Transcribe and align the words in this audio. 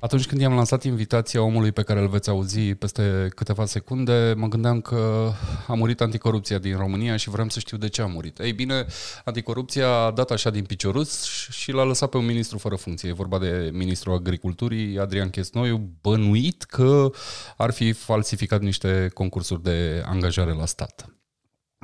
Atunci 0.00 0.26
când 0.26 0.40
i-am 0.40 0.54
lansat 0.54 0.84
invitația 0.84 1.42
omului 1.42 1.72
pe 1.72 1.82
care 1.82 2.00
îl 2.00 2.08
veți 2.08 2.30
auzi 2.30 2.74
peste 2.74 3.28
câteva 3.34 3.66
secunde, 3.66 4.34
mă 4.36 4.46
gândeam 4.46 4.80
că 4.80 5.32
a 5.66 5.74
murit 5.74 6.00
anticorupția 6.00 6.58
din 6.58 6.76
România 6.76 7.16
și 7.16 7.30
vreau 7.30 7.48
să 7.48 7.58
știu 7.58 7.76
de 7.76 7.88
ce 7.88 8.02
a 8.02 8.06
murit. 8.06 8.38
Ei 8.38 8.52
bine, 8.52 8.86
anticorupția 9.24 9.88
a 9.88 10.10
dat 10.10 10.30
așa 10.30 10.50
din 10.50 10.64
piciorus 10.64 11.24
și 11.50 11.72
l-a 11.72 11.84
lăsat 11.84 12.08
pe 12.08 12.16
un 12.16 12.24
ministru 12.24 12.58
fără 12.58 12.74
funcție. 12.74 13.08
E 13.08 13.12
vorba 13.12 13.38
de 13.38 13.70
ministrul 13.72 14.14
agriculturii, 14.14 14.98
Adrian 14.98 15.30
Chesnoiu, 15.30 15.90
bănuit 16.00 16.62
că 16.62 17.10
ar 17.56 17.70
fi 17.70 17.92
falsificat 17.92 18.60
niște 18.60 19.10
concursuri 19.14 19.62
de 19.62 20.02
angajare 20.06 20.52
la 20.52 20.66
stat. 20.66 21.14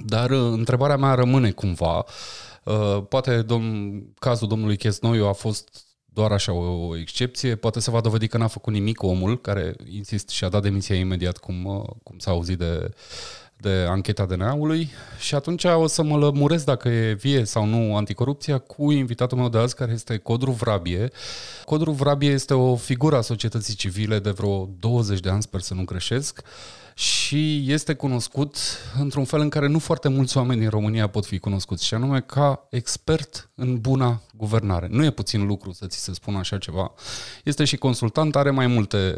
Dar 0.04 0.30
uh, 0.30 0.52
întrebarea 0.52 0.96
mea 0.96 1.14
rămâne 1.14 1.50
cumva, 1.50 2.04
uh, 2.64 3.02
poate 3.08 3.42
domn, 3.42 4.02
cazul 4.18 4.48
domnului 4.48 4.76
Chesnoiu 4.76 5.26
a 5.26 5.32
fost 5.32 5.85
doar 6.16 6.32
așa 6.32 6.52
o, 6.52 6.86
o 6.88 6.96
excepție. 6.96 7.56
Poate 7.56 7.80
se 7.80 7.90
va 7.90 8.00
dovedi 8.00 8.26
că 8.26 8.38
n-a 8.38 8.46
făcut 8.46 8.72
nimic 8.72 9.02
omul, 9.02 9.40
care, 9.40 9.74
insist, 9.90 10.28
și-a 10.28 10.48
dat 10.48 10.62
demisia 10.62 10.96
imediat, 10.96 11.36
cum, 11.36 11.64
uh, 11.64 11.84
cum 12.02 12.18
s-a 12.18 12.30
auzit 12.30 12.58
de, 12.58 12.90
de 13.56 13.86
ancheta 13.88 14.24
DNA-ului 14.24 14.90
și 15.18 15.34
atunci 15.34 15.64
o 15.64 15.86
să 15.86 16.02
mă 16.02 16.16
lămuresc 16.16 16.64
dacă 16.64 16.88
e 16.88 17.12
vie 17.12 17.44
sau 17.44 17.64
nu 17.64 17.96
anticorupția 17.96 18.58
cu 18.58 18.90
invitatul 18.90 19.38
meu 19.38 19.48
de 19.48 19.58
azi, 19.58 19.74
care 19.74 19.92
este 19.92 20.16
Codru 20.16 20.50
Vrabie. 20.50 21.10
Codru 21.64 21.90
Vrabie 21.90 22.30
este 22.30 22.54
o 22.54 22.76
figură 22.76 23.16
a 23.16 23.20
societății 23.20 23.74
civile 23.74 24.18
de 24.18 24.30
vreo 24.30 24.68
20 24.78 25.20
de 25.20 25.28
ani, 25.28 25.42
sper 25.42 25.60
să 25.60 25.74
nu 25.74 25.84
greșesc, 25.84 26.42
și 26.98 27.72
este 27.72 27.94
cunoscut 27.94 28.56
într-un 28.98 29.24
fel 29.24 29.40
în 29.40 29.48
care 29.48 29.66
nu 29.66 29.78
foarte 29.78 30.08
mulți 30.08 30.36
oameni 30.36 30.60
din 30.60 30.68
România 30.68 31.06
pot 31.08 31.26
fi 31.26 31.38
cunoscuți, 31.38 31.84
și 31.84 31.94
anume 31.94 32.20
ca 32.20 32.66
expert 32.70 33.50
în 33.54 33.80
buna 33.80 34.22
guvernare. 34.34 34.86
Nu 34.90 35.04
e 35.04 35.10
puțin 35.10 35.46
lucru 35.46 35.72
să 35.72 35.86
ți 35.86 35.98
se 35.98 36.14
spună 36.14 36.38
așa 36.38 36.58
ceva. 36.58 36.92
Este 37.44 37.64
și 37.64 37.76
consultant, 37.76 38.36
are 38.36 38.50
mai 38.50 38.66
multe 38.66 39.14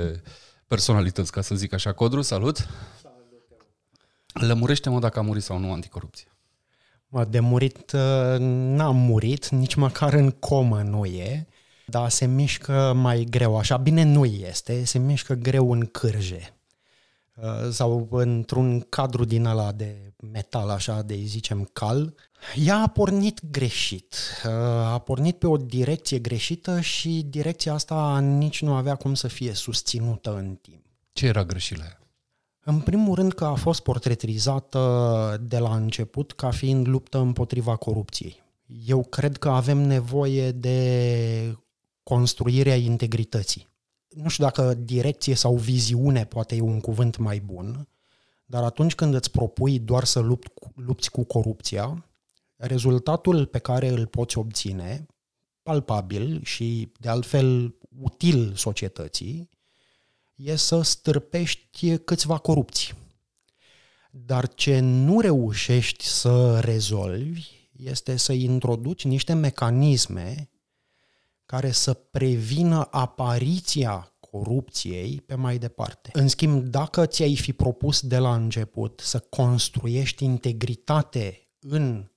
personalități, 0.67 1.33
ca 1.33 1.41
să 1.41 1.55
zic 1.55 1.72
așa. 1.72 1.92
Codru, 1.92 2.22
salut! 2.22 2.69
Lămurește-mă 4.33 4.98
dacă 4.98 5.19
a 5.19 5.22
murit 5.22 5.42
sau 5.42 5.58
nu 5.58 5.72
anticorupție. 5.72 6.28
Mă, 7.08 7.24
de 7.24 7.41
murit 7.41 7.92
uh, 7.92 8.36
n-am 8.39 8.97
murit, 8.97 9.48
nici 9.48 9.74
măcar 9.74 10.12
în 10.12 10.30
comă 10.30 10.83
nu 10.83 11.05
e, 11.05 11.47
dar 11.86 12.11
se 12.11 12.27
mișcă 12.27 12.92
mai 12.97 13.27
greu, 13.30 13.58
așa 13.58 13.77
bine 13.77 14.02
nu 14.02 14.24
este, 14.24 14.84
se 14.84 14.98
mișcă 14.98 15.34
greu 15.34 15.72
în 15.72 15.86
cârje 15.86 16.52
uh, 16.52 16.58
sau 17.70 18.08
într-un 18.11 18.81
cadru 18.81 19.25
din 19.25 19.44
ăla 19.44 19.72
de 19.72 20.12
metal, 20.33 20.69
așa, 20.69 21.03
de 21.03 21.14
zicem 21.14 21.69
cal, 21.72 22.14
ea 22.55 22.77
a 22.78 22.86
pornit 22.86 23.41
greșit. 23.50 24.17
Uh, 24.45 24.50
a 24.84 24.98
pornit 24.98 25.39
pe 25.39 25.47
o 25.47 25.56
direcție 25.56 26.19
greșită 26.19 26.80
și 26.80 27.27
direcția 27.28 27.72
asta 27.72 28.19
nici 28.19 28.62
nu 28.62 28.75
avea 28.75 28.95
cum 28.95 29.14
să 29.14 29.28
fie 29.28 29.53
susținută 29.53 30.36
în 30.36 30.55
timp. 30.55 30.84
Ce 31.12 31.27
era 31.27 31.45
greșit 31.45 31.77
la 31.77 31.84
ea? 31.84 32.00
În 32.64 32.80
primul 32.80 33.14
rând 33.14 33.33
că 33.33 33.45
a 33.45 33.55
fost 33.55 33.80
portretizată 33.80 35.41
de 35.42 35.58
la 35.58 35.75
început 35.75 36.33
ca 36.33 36.50
fiind 36.50 36.86
luptă 36.86 37.19
împotriva 37.19 37.77
corupției. 37.77 38.42
Eu 38.86 39.02
cred 39.02 39.36
că 39.36 39.48
avem 39.48 39.78
nevoie 39.78 40.50
de 40.50 41.56
construirea 42.02 42.77
integrității. 42.77 43.67
Nu 44.09 44.28
știu 44.28 44.45
dacă 44.45 44.75
direcție 44.75 45.34
sau 45.34 45.56
viziune 45.56 46.25
poate 46.25 46.56
e 46.56 46.61
un 46.61 46.81
cuvânt 46.81 47.17
mai 47.17 47.41
bun, 47.41 47.89
dar 48.47 48.62
atunci 48.62 48.95
când 48.95 49.14
îți 49.14 49.31
propui 49.31 49.78
doar 49.78 50.05
să 50.05 50.19
lupt, 50.19 50.53
lupți 50.75 51.11
cu 51.11 51.25
corupția, 51.25 52.06
rezultatul 52.56 53.47
pe 53.47 53.59
care 53.59 53.89
îl 53.89 54.06
poți 54.06 54.39
obține, 54.39 55.06
palpabil 55.62 56.42
și 56.45 56.92
de 56.98 57.08
altfel 57.08 57.74
util 58.01 58.55
societății, 58.55 59.48
e 60.35 60.57
să 60.57 60.83
stârpești 60.83 61.97
câțiva 61.97 62.39
corupți. 62.39 62.95
Dar 64.11 64.55
ce 64.55 64.79
nu 64.80 65.20
reușești 65.20 66.05
să 66.05 66.61
rezolvi 66.61 67.48
este 67.73 68.17
să 68.17 68.33
introduci 68.33 69.05
niște 69.05 69.33
mecanisme 69.33 70.48
care 71.51 71.70
să 71.70 71.95
prevină 71.95 72.89
apariția 72.91 74.13
corupției 74.20 75.20
pe 75.20 75.35
mai 75.35 75.59
departe. 75.59 76.11
În 76.13 76.29
schimb, 76.29 76.63
dacă 76.63 77.07
ți-ai 77.07 77.36
fi 77.36 77.53
propus 77.53 78.01
de 78.01 78.19
la 78.19 78.35
început 78.35 79.01
să 79.05 79.19
construiești 79.19 80.25
integritate 80.25 81.48
în 81.61 82.11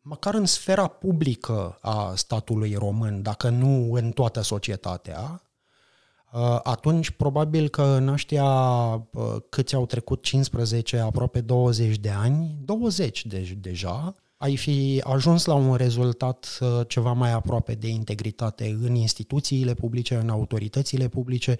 măcar 0.00 0.34
în 0.34 0.46
sfera 0.46 0.86
publică 0.86 1.78
a 1.80 2.12
statului 2.14 2.74
român, 2.74 3.22
dacă 3.22 3.48
nu 3.48 3.92
în 3.92 4.10
toată 4.10 4.40
societatea, 4.40 5.44
Uh, 6.34 6.60
atunci 6.62 7.10
probabil 7.10 7.68
că 7.68 7.82
în 7.82 8.08
ăștia 8.08 8.44
uh, 8.44 9.36
câți 9.48 9.74
au 9.74 9.86
trecut 9.86 10.22
15, 10.22 10.98
aproape 10.98 11.40
20 11.40 11.96
de 11.96 12.10
ani, 12.10 12.56
20 12.64 13.26
de, 13.26 13.56
deja, 13.60 14.14
ai 14.44 14.56
fi 14.56 15.00
ajuns 15.04 15.44
la 15.44 15.54
un 15.54 15.74
rezultat 15.74 16.58
uh, 16.60 16.80
ceva 16.88 17.12
mai 17.12 17.32
aproape 17.32 17.74
de 17.74 17.88
integritate 17.88 18.78
în 18.82 18.94
instituțiile 18.94 19.74
publice, 19.74 20.14
în 20.14 20.28
autoritățile 20.28 21.08
publice, 21.08 21.58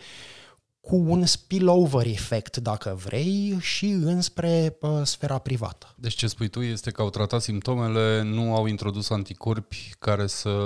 cu 0.81 0.97
un 0.97 1.27
spillover 1.27 2.07
efect, 2.07 2.57
dacă 2.57 2.99
vrei, 3.05 3.57
și 3.61 3.87
înspre 3.87 4.77
uh, 4.81 5.01
sfera 5.03 5.39
privată. 5.39 5.95
Deci 5.97 6.15
ce 6.15 6.27
spui 6.27 6.49
tu 6.49 6.61
este 6.61 6.91
că 6.91 7.03
au 7.03 7.11
tratat 7.11 7.43
simptomele, 7.43 8.23
nu 8.23 8.55
au 8.55 8.67
introdus 8.67 9.11
anticorpi 9.11 9.95
care 9.99 10.27
să, 10.27 10.59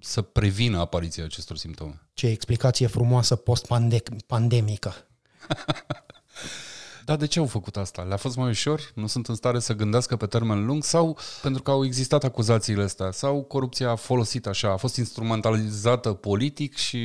să 0.00 0.22
prevină 0.22 0.78
apariția 0.78 1.24
acestor 1.24 1.56
simptome. 1.56 2.00
Ce 2.14 2.26
explicație 2.26 2.86
frumoasă 2.86 3.36
post-pandemică. 3.36 4.94
Dar 7.04 7.16
de 7.16 7.26
ce 7.26 7.38
au 7.38 7.46
făcut 7.46 7.76
asta? 7.76 8.02
Le-a 8.02 8.16
fost 8.16 8.36
mai 8.36 8.48
ușor? 8.48 8.80
Nu 8.94 9.06
sunt 9.06 9.28
în 9.28 9.34
stare 9.34 9.58
să 9.58 9.74
gândească 9.74 10.16
pe 10.16 10.26
termen 10.26 10.66
lung? 10.66 10.82
Sau 10.84 11.18
pentru 11.42 11.62
că 11.62 11.70
au 11.70 11.84
existat 11.84 12.24
acuzațiile 12.24 12.82
astea? 12.82 13.10
Sau 13.10 13.42
corupția 13.42 13.90
a 13.90 13.94
folosit 13.94 14.46
așa, 14.46 14.72
a 14.72 14.76
fost 14.76 14.96
instrumentalizată 14.96 16.12
politic 16.12 16.76
și 16.76 16.98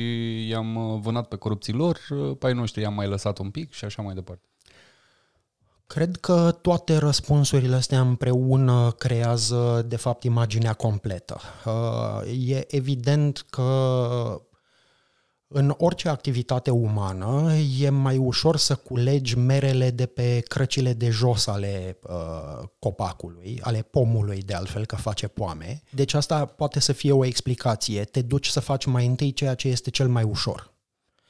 i-am 0.48 0.76
uh, 0.76 1.00
vânat 1.02 1.28
pe 1.28 1.36
corupții 1.36 1.72
lor, 1.72 1.98
uh, 2.10 2.36
pe 2.38 2.46
ai 2.46 2.52
noștri 2.52 2.82
i-am 2.82 2.94
mai 2.94 3.08
lăsat 3.08 3.38
un 3.38 3.50
pic 3.50 3.72
și 3.72 3.84
așa 3.84 4.02
mai 4.02 4.14
departe? 4.14 4.42
Cred 5.86 6.16
că 6.16 6.58
toate 6.62 6.96
răspunsurile 6.96 7.74
astea 7.74 8.00
împreună 8.00 8.94
creează, 8.98 9.84
de 9.88 9.96
fapt, 9.96 10.22
imaginea 10.22 10.72
completă. 10.72 11.40
Uh, 11.64 12.48
e 12.48 12.76
evident 12.76 13.44
că 13.50 13.62
în 15.50 15.74
orice 15.76 16.08
activitate 16.08 16.70
umană 16.70 17.52
e 17.80 17.88
mai 17.88 18.16
ușor 18.16 18.56
să 18.56 18.74
culegi 18.74 19.38
merele 19.38 19.90
de 19.90 20.06
pe 20.06 20.40
crăcile 20.40 20.92
de 20.92 21.10
jos 21.10 21.46
ale 21.46 21.98
uh, 22.02 22.68
copacului, 22.78 23.58
ale 23.62 23.82
pomului 23.82 24.42
de 24.42 24.54
altfel 24.54 24.86
că 24.86 24.96
face 24.96 25.28
poame. 25.28 25.82
Deci 25.90 26.14
asta 26.14 26.44
poate 26.44 26.80
să 26.80 26.92
fie 26.92 27.12
o 27.12 27.24
explicație. 27.24 28.04
Te 28.04 28.22
duci 28.22 28.46
să 28.46 28.60
faci 28.60 28.84
mai 28.84 29.06
întâi 29.06 29.32
ceea 29.32 29.54
ce 29.54 29.68
este 29.68 29.90
cel 29.90 30.08
mai 30.08 30.22
ușor. 30.22 30.72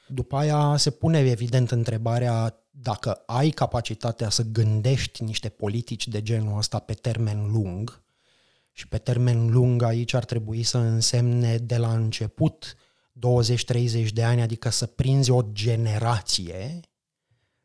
După 0.07 0.35
aia 0.35 0.75
se 0.77 0.89
pune 0.89 1.19
evident 1.19 1.71
întrebarea 1.71 2.63
dacă 2.71 3.23
ai 3.25 3.49
capacitatea 3.49 4.29
să 4.29 4.43
gândești 4.51 5.23
niște 5.23 5.49
politici 5.49 6.07
de 6.07 6.21
genul 6.21 6.57
ăsta 6.57 6.79
pe 6.79 6.93
termen 6.93 7.51
lung, 7.51 8.01
și 8.71 8.87
pe 8.87 8.97
termen 8.97 9.51
lung 9.51 9.81
aici 9.81 10.13
ar 10.13 10.25
trebui 10.25 10.63
să 10.63 10.77
însemne 10.77 11.57
de 11.57 11.77
la 11.77 11.93
început 11.93 12.75
20-30 13.19 14.09
de 14.13 14.23
ani, 14.23 14.41
adică 14.41 14.69
să 14.69 14.85
prinzi 14.85 15.31
o 15.31 15.41
generație 15.51 16.79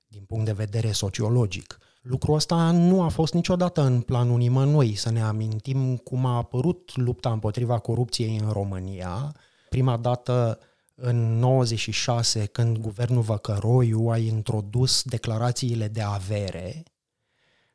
din 0.06 0.25
punct 0.25 0.44
de 0.44 0.53
vedere 0.53 0.92
sociologic. 0.92 1.78
Lucrul 2.03 2.34
ăsta 2.34 2.71
nu 2.71 3.03
a 3.03 3.09
fost 3.09 3.34
niciodată 3.34 3.83
în 3.83 4.01
planul 4.01 4.39
nimănui. 4.39 4.95
Să 4.95 5.10
ne 5.10 5.22
amintim 5.22 5.97
cum 5.97 6.27
a 6.27 6.36
apărut 6.36 6.97
lupta 6.97 7.33
împotriva 7.33 7.78
corupției 7.78 8.36
în 8.36 8.51
România. 8.51 9.36
Prima 9.68 9.97
dată 9.97 10.59
în 10.95 11.39
96, 11.39 12.47
când 12.47 12.78
guvernul 12.78 13.22
Văcăroiu 13.22 14.09
a 14.09 14.18
introdus 14.18 15.03
declarațiile 15.03 15.89
de 15.89 16.03
avere, 16.03 16.83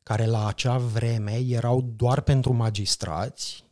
care 0.03 0.25
la 0.25 0.47
acea 0.47 0.77
vreme 0.77 1.39
erau 1.47 1.81
doar 1.81 2.21
pentru 2.21 2.53
magistrați 2.53 3.63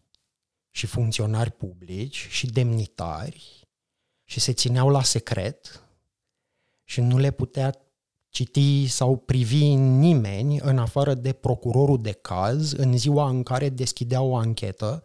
și 0.72 0.86
funcționari 0.86 1.52
publici 1.52 2.28
și 2.30 2.48
demnitari, 2.48 3.67
și 4.30 4.40
se 4.40 4.54
țineau 4.54 4.90
la 4.90 5.04
secret 5.04 5.84
și 6.84 7.02
nu 7.02 7.18
le 7.18 7.32
putea 7.32 7.74
citi 8.30 8.88
sau 8.88 9.18
privi 9.18 9.74
nimeni 9.76 10.60
în 10.60 10.78
afară 10.78 11.14
de 11.14 11.34
procurorul 11.34 12.02
de 12.02 12.12
caz 12.12 12.72
în 12.72 12.98
ziua 12.98 13.30
în 13.30 13.44
care 13.44 13.70
deschidea 13.70 14.22
o 14.22 14.36
anchetă 14.36 15.04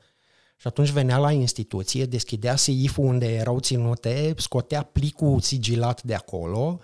și 0.57 0.67
atunci 0.67 0.89
venea 0.91 1.19
la 1.19 1.33
instituție, 1.33 2.05
deschidea 2.05 2.57
seiful 2.57 3.05
unde 3.05 3.35
erau 3.35 3.61
ținute, 3.61 4.35
scotea 4.37 4.83
plicul 4.83 5.41
sigilat 5.41 6.03
de 6.03 6.15
acolo 6.15 6.81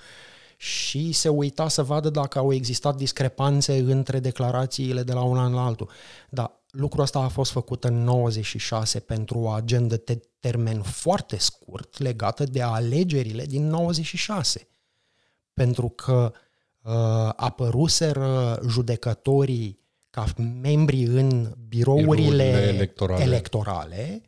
și 0.56 1.12
se 1.12 1.28
uita 1.28 1.68
să 1.68 1.82
vadă 1.82 2.10
dacă 2.10 2.38
au 2.38 2.52
existat 2.52 2.96
discrepanțe 2.96 3.78
între 3.78 4.20
declarațiile 4.20 5.02
de 5.02 5.12
la 5.12 5.22
un 5.22 5.38
an 5.38 5.52
la 5.52 5.64
altul. 5.64 5.90
Dar 6.30 6.57
Lucrul 6.78 7.02
ăsta 7.02 7.18
a 7.18 7.28
fost 7.28 7.50
făcut 7.50 7.84
în 7.84 8.04
96 8.04 9.00
pentru 9.00 9.38
o 9.38 9.48
agendă 9.48 9.96
de 10.04 10.20
termen 10.40 10.82
foarte 10.82 11.36
scurt 11.38 11.98
legată 11.98 12.44
de 12.44 12.62
alegerile 12.62 13.44
din 13.44 13.68
96. 13.68 14.68
Pentru 15.52 15.88
că 15.88 16.32
uh, 16.82 16.92
apăruseră 17.36 18.60
judecătorii 18.68 19.78
ca 20.10 20.24
membri 20.62 21.02
în 21.02 21.54
birourile 21.68 22.44
electorale. 22.44 23.22
electorale 23.22 24.22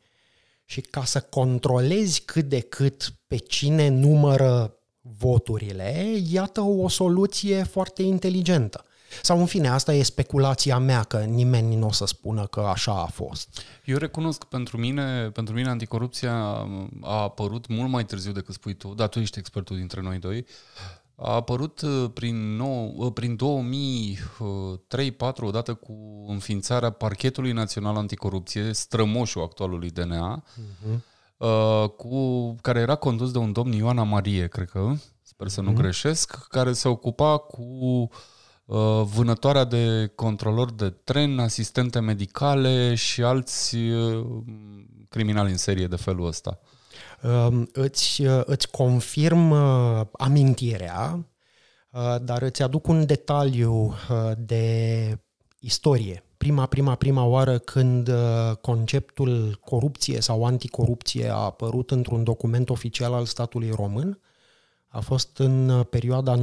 și 0.65 0.81
ca 0.81 1.05
să 1.05 1.21
controlezi 1.21 2.23
cât 2.23 2.49
de 2.49 2.61
cât 2.61 3.15
pe 3.27 3.37
cine 3.37 3.89
numără 3.89 4.75
voturile, 5.01 6.13
iată 6.31 6.61
o 6.61 6.89
soluție 6.89 7.63
foarte 7.63 8.03
inteligentă. 8.03 8.85
Sau 9.23 9.39
în 9.39 9.47
fine, 9.47 9.69
asta 9.69 9.95
e 9.95 10.03
speculația 10.03 10.79
mea, 10.79 11.03
că 11.03 11.19
nimeni 11.19 11.77
nu 11.77 11.87
o 11.87 11.93
să 11.93 12.07
spună 12.07 12.47
că 12.47 12.61
așa 12.61 13.03
a 13.03 13.07
fost. 13.07 13.61
Eu 13.85 13.97
recunosc 13.97 14.39
că 14.39 14.47
pentru 14.51 14.79
mine, 14.79 15.31
pentru 15.31 15.55
mine 15.55 15.69
anticorupția 15.69 16.35
a 17.01 17.23
apărut 17.23 17.67
mult 17.67 17.91
mai 17.91 18.05
târziu 18.05 18.33
decât 18.33 18.55
spui 18.55 18.75
tu, 18.75 18.95
dar 18.95 19.09
tu 19.09 19.19
ești 19.19 19.39
expertul 19.39 19.77
dintre 19.77 20.01
noi 20.01 20.19
doi. 20.19 20.47
A 21.23 21.35
apărut 21.35 21.81
uh, 21.81 22.11
prin, 22.15 22.57
nou, 22.57 22.95
uh, 22.97 23.13
prin 23.13 23.37
2003-2004, 23.37 23.39
odată 25.41 25.75
cu 25.75 26.25
înființarea 26.29 26.91
Parchetului 26.91 27.53
Național 27.53 27.97
Anticorupție, 27.97 28.73
strămoșul 28.73 29.43
actualului 29.43 29.91
DNA, 29.91 30.43
uh-huh. 30.43 30.45
Mhm. 30.83 31.05
cu, 31.97 32.55
care 32.61 32.81
era 32.81 32.95
condus 32.95 33.31
de 33.33 33.39
un 33.39 33.53
domn 33.53 33.73
Ioana 33.73 34.03
Marie, 34.03 34.47
cred 34.47 34.69
că, 34.69 34.93
sper 35.23 35.49
să 35.49 35.61
nu 35.61 35.73
uh-huh. 35.73 35.77
greșesc, 35.77 36.47
care 36.49 36.73
se 36.73 36.89
ocupa 36.89 37.39
cu 37.39 37.63
uh, 37.63 38.09
vânătoarea 39.15 39.65
de 39.65 40.13
controlori 40.15 40.77
de 40.77 40.91
tren, 40.91 41.39
asistente 41.39 42.01
medicale 42.01 42.95
și 42.95 43.23
alți 43.23 43.77
uh, 43.77 44.27
criminali 45.09 45.51
în 45.51 45.57
serie 45.57 45.87
de 45.87 45.97
felul 45.97 46.27
ăsta. 46.27 46.59
Um, 47.23 47.69
îți, 47.73 48.23
uh, 48.23 48.41
îți 48.45 48.71
confirm 48.71 49.51
uh, 49.51 50.01
amintirea, 50.13 51.27
uh, 51.91 52.17
dar 52.23 52.43
îți 52.43 52.63
aduc 52.63 52.87
un 52.87 53.07
detaliu 53.07 53.95
de 54.39 55.19
istorie. 55.59 56.25
Prima, 56.37 56.67
prima, 56.67 56.95
prima 56.95 57.25
oară 57.25 57.59
când 57.59 58.11
conceptul 58.61 59.61
corupție 59.65 60.21
sau 60.21 60.45
anticorupție 60.45 61.29
a 61.29 61.35
apărut 61.35 61.91
într-un 61.91 62.25
document 62.25 62.71
oficial 62.71 63.13
al 63.13 63.25
statului 63.25 63.71
român, 63.71 64.21
a 64.89 65.01
fost 65.01 65.39
în 65.39 65.83
perioada 65.91 66.37
91-92, 66.37 66.43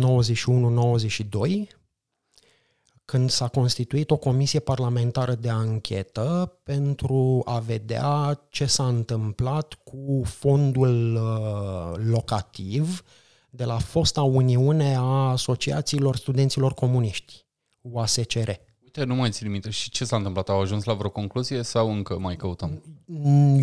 când 3.12 3.30
s-a 3.30 3.48
constituit 3.48 4.12
o 4.12 4.18
comisie 4.18 4.60
parlamentară 4.60 5.36
de 5.36 5.50
anchetă 5.50 6.60
pentru 6.64 7.42
a 7.46 7.60
vedea 7.60 8.42
ce 8.50 8.66
s-a 8.66 8.88
întâmplat 8.88 9.74
cu 9.74 10.22
fondul 10.26 11.16
uh, 11.16 12.04
locativ 12.06 13.04
de 13.50 13.66
la 13.66 13.78
fosta 13.78 14.22
Uniune 14.22 14.96
a 14.96 15.30
Asociațiilor 15.30 16.16
Studenților 16.16 16.74
Comuniști, 16.74 17.46
UASCR. 17.82 18.50
Uite, 18.98 19.10
nu 19.10 19.16
mai 19.16 19.30
țin 19.30 19.52
minte. 19.52 19.70
Și 19.70 19.90
ce 19.90 20.06
s-a 20.06 20.16
întâmplat? 20.16 20.50
Au 20.50 20.62
ajuns 20.62 20.84
la 20.84 20.94
vreo 20.94 21.10
concluzie 21.10 21.62
sau 21.62 21.92
încă 21.92 22.18
mai 22.20 22.36
căutăm? 22.36 22.82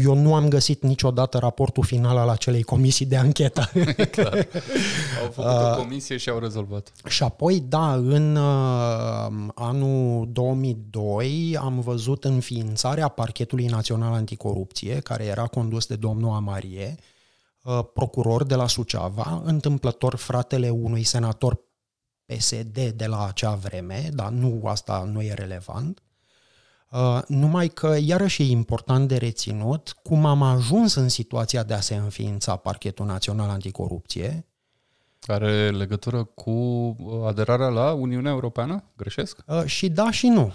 Eu 0.04 0.14
nu 0.14 0.34
am 0.34 0.48
găsit 0.48 0.82
niciodată 0.82 1.38
raportul 1.38 1.84
final 1.84 2.16
al 2.16 2.28
acelei 2.28 2.62
comisii 2.62 3.06
de 3.06 3.16
anchetă. 3.16 3.70
Clar. 4.10 4.48
Au 5.22 5.30
făcut 5.30 5.50
uh, 5.50 5.72
o 5.72 5.76
comisie 5.76 6.16
și 6.16 6.28
au 6.28 6.38
rezolvat. 6.38 6.92
Și 7.08 7.22
apoi, 7.22 7.60
da, 7.60 7.94
în 7.94 8.36
uh, 8.36 9.50
anul 9.54 10.28
2002 10.32 11.56
am 11.60 11.80
văzut 11.80 12.24
înființarea 12.24 13.08
Parchetului 13.08 13.66
Național 13.66 14.12
Anticorupție, 14.12 14.94
care 14.94 15.24
era 15.24 15.46
condus 15.46 15.86
de 15.86 15.96
domnul 15.96 16.34
Amarie, 16.34 16.96
uh, 17.62 17.80
procuror 17.94 18.44
de 18.44 18.54
la 18.54 18.68
Suceava, 18.68 19.42
întâmplător 19.44 20.14
fratele 20.14 20.68
unui 20.68 21.02
senator 21.02 21.58
PSD 22.26 22.78
de 22.88 23.06
la 23.06 23.26
acea 23.26 23.54
vreme, 23.54 24.08
dar 24.12 24.30
nu 24.30 24.62
asta 24.66 25.02
nu 25.12 25.22
e 25.22 25.32
relevant, 25.32 26.02
uh, 26.90 27.22
numai 27.28 27.68
că 27.68 27.96
iarăși 28.00 28.42
e 28.42 28.46
important 28.50 29.08
de 29.08 29.16
reținut 29.16 29.96
cum 30.02 30.24
am 30.24 30.42
ajuns 30.42 30.94
în 30.94 31.08
situația 31.08 31.62
de 31.62 31.74
a 31.74 31.80
se 31.80 31.94
înființa 31.94 32.56
Parchetul 32.56 33.06
Național 33.06 33.48
Anticorupție. 33.48 34.46
Are 35.26 35.70
legătură 35.70 36.24
cu 36.24 36.96
aderarea 37.26 37.68
la 37.68 37.92
Uniunea 37.92 38.32
Europeană? 38.32 38.84
Greșesc? 38.96 39.38
Uh, 39.46 39.64
și 39.64 39.88
da 39.88 40.10
și 40.10 40.26
nu. 40.26 40.52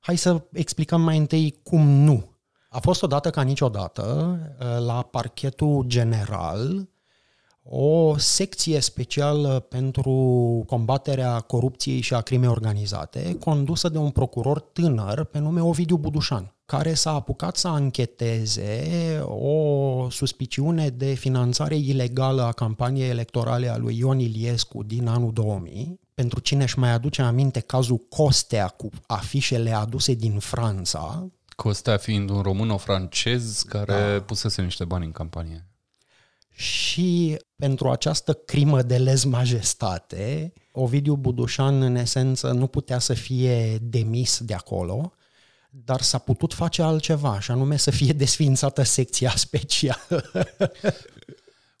Hai 0.00 0.16
să 0.16 0.42
explicăm 0.52 1.00
mai 1.00 1.16
întâi 1.16 1.60
cum 1.62 1.86
nu. 1.88 2.32
A 2.68 2.78
fost 2.80 3.02
odată 3.02 3.30
ca 3.30 3.42
niciodată 3.42 4.38
uh, 4.60 4.86
la 4.86 5.02
parchetul 5.02 5.84
general 5.86 6.88
o 7.68 8.18
secție 8.18 8.80
specială 8.80 9.66
pentru 9.68 10.12
combaterea 10.66 11.40
corupției 11.40 12.00
și 12.00 12.14
a 12.14 12.20
crimei 12.20 12.48
organizate, 12.48 13.36
condusă 13.40 13.88
de 13.88 13.98
un 13.98 14.10
procuror 14.10 14.60
tânăr 14.60 15.24
pe 15.24 15.38
nume 15.38 15.60
Ovidiu 15.60 15.96
Budușan, 15.96 16.54
care 16.66 16.94
s-a 16.94 17.14
apucat 17.14 17.56
să 17.56 17.68
ancheteze 17.68 18.82
o 19.24 20.10
suspiciune 20.10 20.88
de 20.88 21.12
finanțare 21.14 21.76
ilegală 21.76 22.42
a 22.42 22.52
campaniei 22.52 23.08
electorale 23.08 23.68
a 23.68 23.76
lui 23.76 23.98
Ion 23.98 24.18
Iliescu 24.18 24.82
din 24.82 25.06
anul 25.06 25.32
2000. 25.32 26.00
Pentru 26.14 26.40
cine 26.40 26.62
își 26.62 26.78
mai 26.78 26.90
aduce 26.90 27.22
aminte 27.22 27.60
cazul 27.60 28.06
Costea 28.08 28.68
cu 28.68 28.88
afișele 29.06 29.72
aduse 29.72 30.14
din 30.14 30.38
Franța, 30.38 31.28
Costea 31.56 31.96
fiind 31.96 32.30
un 32.30 32.40
româno-francez 32.40 33.62
care 33.68 34.12
da. 34.12 34.20
pusese 34.20 34.62
niște 34.62 34.84
bani 34.84 35.04
în 35.04 35.12
campanie 35.12 35.66
și 36.54 37.36
pentru 37.56 37.90
această 37.90 38.32
crimă 38.32 38.82
de 38.82 38.96
lez 38.96 39.24
majestate, 39.24 40.52
Ovidiu 40.72 41.16
Budușan, 41.16 41.82
în 41.82 41.94
esență, 41.94 42.52
nu 42.52 42.66
putea 42.66 42.98
să 42.98 43.14
fie 43.14 43.78
demis 43.78 44.40
de 44.40 44.54
acolo, 44.54 45.12
dar 45.70 46.00
s-a 46.00 46.18
putut 46.18 46.54
face 46.54 46.82
altceva, 46.82 47.40
și 47.40 47.50
anume 47.50 47.76
să 47.76 47.90
fie 47.90 48.12
desfințată 48.12 48.82
secția 48.82 49.30
specială. 49.46 50.30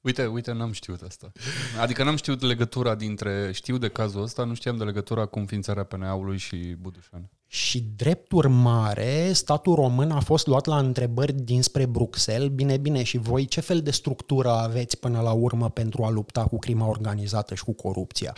Uite, 0.00 0.26
uite, 0.26 0.52
n-am 0.52 0.72
știut 0.72 1.00
asta. 1.00 1.32
Adică 1.80 2.04
n-am 2.04 2.16
știut 2.16 2.40
legătura 2.42 2.94
dintre, 2.94 3.52
știu 3.52 3.78
de 3.78 3.88
cazul 3.88 4.22
ăsta, 4.22 4.44
nu 4.44 4.54
știam 4.54 4.76
de 4.76 4.84
legătura 4.84 5.26
cu 5.26 5.38
înființarea 5.38 5.84
PNA-ului 5.84 6.38
și 6.38 6.56
Budușan. 6.56 7.30
Și 7.46 7.80
drept 7.96 8.32
urmare, 8.32 9.32
statul 9.32 9.74
român 9.74 10.10
a 10.10 10.20
fost 10.20 10.46
luat 10.46 10.66
la 10.66 10.78
întrebări 10.78 11.32
dinspre 11.32 11.86
Bruxelles, 11.86 12.48
bine, 12.48 12.76
bine, 12.76 13.02
și 13.02 13.18
voi 13.18 13.44
ce 13.46 13.60
fel 13.60 13.82
de 13.82 13.90
structură 13.90 14.50
aveți 14.50 14.98
până 14.98 15.20
la 15.20 15.32
urmă 15.32 15.70
pentru 15.70 16.04
a 16.04 16.10
lupta 16.10 16.44
cu 16.44 16.58
crima 16.58 16.88
organizată 16.88 17.54
și 17.54 17.64
cu 17.64 17.72
corupția? 17.72 18.36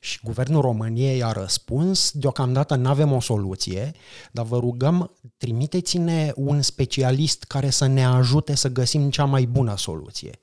Și 0.00 0.20
guvernul 0.22 0.60
României 0.60 1.22
a 1.22 1.32
răspuns, 1.32 2.10
deocamdată 2.10 2.74
nu 2.74 2.88
avem 2.88 3.12
o 3.12 3.20
soluție, 3.20 3.92
dar 4.32 4.44
vă 4.44 4.58
rugăm, 4.58 5.16
trimiteți-ne 5.36 6.32
un 6.34 6.62
specialist 6.62 7.44
care 7.44 7.70
să 7.70 7.86
ne 7.86 8.04
ajute 8.04 8.54
să 8.54 8.68
găsim 8.68 9.10
cea 9.10 9.24
mai 9.24 9.44
bună 9.44 9.76
soluție. 9.76 10.40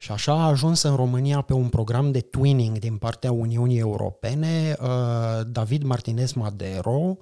Și 0.00 0.12
așa 0.12 0.32
a 0.32 0.46
ajuns 0.46 0.82
în 0.82 0.96
România 0.96 1.40
pe 1.40 1.52
un 1.52 1.68
program 1.68 2.10
de 2.10 2.20
twinning 2.20 2.78
din 2.78 2.96
partea 2.96 3.32
Uniunii 3.32 3.78
Europene 3.78 4.76
uh, 4.80 4.88
David 5.46 5.82
Martinez 5.82 6.32
Madero, 6.32 7.16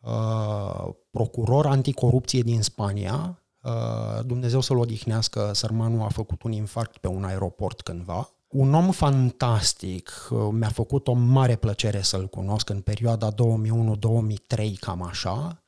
uh, 0.00 0.88
procuror 1.10 1.66
anticorupție 1.66 2.40
din 2.40 2.62
Spania. 2.62 3.42
Uh, 3.62 4.24
Dumnezeu 4.24 4.60
să-l 4.60 4.78
odihnească, 4.78 5.50
sărmanul 5.54 6.02
a 6.02 6.08
făcut 6.08 6.42
un 6.42 6.52
infarct 6.52 6.96
pe 6.96 7.08
un 7.08 7.24
aeroport 7.24 7.80
cândva. 7.80 8.30
Un 8.48 8.74
om 8.74 8.90
fantastic, 8.90 10.28
mi-a 10.50 10.68
făcut 10.68 11.08
o 11.08 11.12
mare 11.12 11.56
plăcere 11.56 12.02
să-l 12.02 12.26
cunosc 12.26 12.68
în 12.68 12.80
perioada 12.80 13.28
2001-2003, 13.32 14.78
cam 14.80 15.02
așa. 15.02 15.62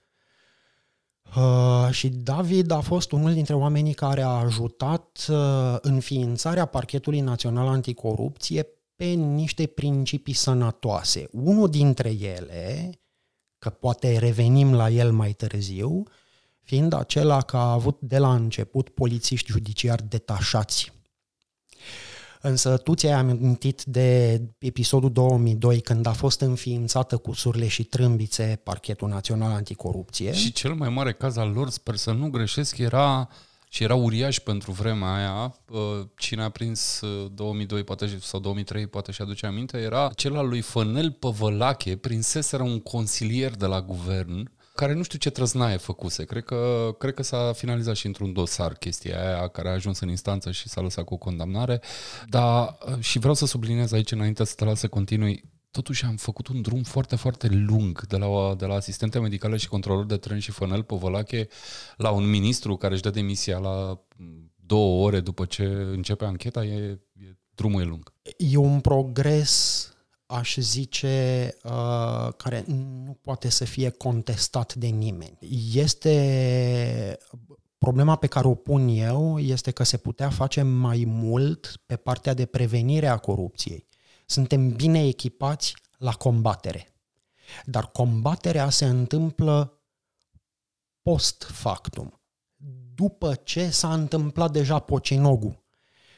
Uh, 1.37 1.89
și 1.91 2.09
David 2.09 2.71
a 2.71 2.81
fost 2.81 3.13
unul 3.13 3.33
dintre 3.33 3.55
oamenii 3.55 3.95
care 3.95 4.23
a 4.23 4.29
ajutat 4.29 5.27
uh, 5.31 5.77
înființarea 5.81 6.65
Parchetului 6.65 7.21
Național 7.21 7.67
Anticorupție 7.69 8.67
pe 8.97 9.05
niște 9.05 9.67
principii 9.67 10.33
sănătoase. 10.33 11.29
Unul 11.33 11.69
dintre 11.69 12.11
ele, 12.11 12.91
că 13.59 13.71
poate 13.71 14.19
revenim 14.19 14.75
la 14.75 14.89
el 14.89 15.13
mai 15.13 15.33
târziu, 15.33 16.03
fiind 16.63 16.93
acela 16.93 17.41
că 17.41 17.57
a 17.57 17.73
avut 17.73 18.01
de 18.01 18.19
la 18.19 18.35
început 18.35 18.89
polițiști 18.89 19.51
judiciari 19.51 20.09
detașați 20.09 20.93
Însă 22.41 22.77
tu 22.77 22.95
ți-ai 22.95 23.13
amintit 23.13 23.83
de 23.85 24.41
episodul 24.59 25.13
2002 25.13 25.81
când 25.81 26.07
a 26.07 26.13
fost 26.13 26.41
înființată 26.41 27.17
cu 27.17 27.33
surle 27.33 27.69
și 27.69 27.85
trâmbițe 27.85 28.61
Parchetul 28.63 29.09
Național 29.09 29.53
Anticorupție. 29.53 30.33
Și 30.33 30.53
cel 30.53 30.75
mai 30.75 30.89
mare 30.89 31.13
caz 31.13 31.37
al 31.37 31.51
lor, 31.51 31.71
sper 31.71 31.97
să 31.97 32.13
nu 32.13 32.31
greșesc, 32.31 32.79
era 32.79 33.29
și 33.69 33.83
era 33.83 33.95
uriaș 33.95 34.39
pentru 34.39 34.73
vremea 34.73 35.15
aia. 35.15 35.55
Cine 36.17 36.43
a 36.43 36.49
prins 36.49 37.01
2002 37.35 37.85
poate, 37.85 38.19
sau 38.21 38.41
2003, 38.41 38.87
poate 38.87 39.13
și 39.13 39.23
aduce 39.23 39.47
aminte, 39.47 39.79
era 39.79 40.11
cel 40.15 40.37
al 40.37 40.49
lui 40.49 40.61
Fănel 40.61 41.11
Păvălache. 41.11 41.97
Prinseseră 41.97 42.63
un 42.63 42.81
consilier 42.81 43.57
de 43.57 43.67
la 43.67 43.83
guvern 43.83 44.51
care 44.81 44.95
nu 44.95 45.03
știu 45.03 45.19
ce 45.19 45.31
trăznaie 45.31 45.77
făcuse. 45.77 46.25
Cred 46.25 46.45
că, 46.45 46.91
cred 46.99 47.15
că 47.15 47.23
s-a 47.23 47.53
finalizat 47.53 47.97
și 47.97 48.07
într-un 48.07 48.33
dosar 48.33 48.73
chestia 48.73 49.27
aia 49.27 49.49
care 49.49 49.69
a 49.69 49.73
ajuns 49.73 50.01
în 50.01 50.09
instanță 50.09 50.51
și 50.51 50.69
s-a 50.69 50.81
lăsat 50.81 51.05
cu 51.05 51.15
o 51.15 51.17
condamnare. 51.17 51.81
Dar 52.29 52.79
și 52.99 53.19
vreau 53.19 53.35
să 53.35 53.47
subliniez 53.47 53.93
aici 53.93 54.13
înainte 54.13 54.45
să 54.45 54.55
te 54.57 54.65
las 54.65 54.79
să 54.79 54.89
continui 54.89 55.45
totuși 55.71 56.05
am 56.05 56.17
făcut 56.17 56.49
un 56.49 56.63
drum 56.63 56.83
foarte, 56.83 57.17
foarte 57.17 57.49
lung 57.49 58.07
de 58.07 58.17
la, 58.17 58.55
de 58.55 58.67
la 58.67 58.75
asistente 58.75 59.19
medicale 59.19 59.57
și 59.57 59.69
controlor 59.69 60.05
de 60.05 60.17
tren 60.17 60.39
și 60.39 60.51
fănel 60.51 60.83
pe 60.83 60.95
Vălache 60.97 61.49
la 61.97 62.11
un 62.11 62.31
ministru 62.31 62.77
care 62.77 62.93
își 62.93 63.03
dă 63.03 63.11
demisia 63.11 63.59
la 63.59 64.01
două 64.55 65.05
ore 65.07 65.21
după 65.21 65.45
ce 65.45 65.65
începe 65.65 66.25
ancheta, 66.25 66.65
e, 66.65 66.99
e 67.13 67.37
drumul 67.55 67.83
e 67.83 67.85
lung. 67.85 68.13
E 68.37 68.57
un 68.57 68.81
progres, 68.81 69.93
aș 70.31 70.57
zice, 70.57 71.57
uh, 71.65 72.33
care 72.37 72.65
nu 72.67 73.19
poate 73.23 73.49
să 73.49 73.65
fie 73.65 73.91
contestat 73.91 74.75
de 74.75 74.87
nimeni. 74.87 75.39
Este 75.73 77.19
Problema 77.79 78.17
pe 78.17 78.27
care 78.27 78.47
o 78.47 78.55
pun 78.55 78.89
eu 78.89 79.39
este 79.39 79.71
că 79.71 79.83
se 79.83 79.97
putea 79.97 80.31
face 80.31 80.63
mai 80.63 81.05
mult 81.07 81.81
pe 81.87 81.97
partea 81.97 82.35
de 82.35 82.47
prevenire 82.47 83.07
a 83.07 83.17
corupției 83.17 83.89
suntem 84.31 84.69
bine 84.69 85.07
echipați 85.07 85.75
la 85.99 86.13
combatere. 86.13 86.95
Dar 87.65 87.87
combaterea 87.87 88.71
se 88.71 88.85
întâmplă 88.85 89.81
post 91.03 91.43
factum, 91.43 92.21
după 92.95 93.35
ce 93.35 93.71
s-a 93.71 93.93
întâmplat 93.93 94.51
deja 94.51 94.79
pocinogul. 94.79 95.65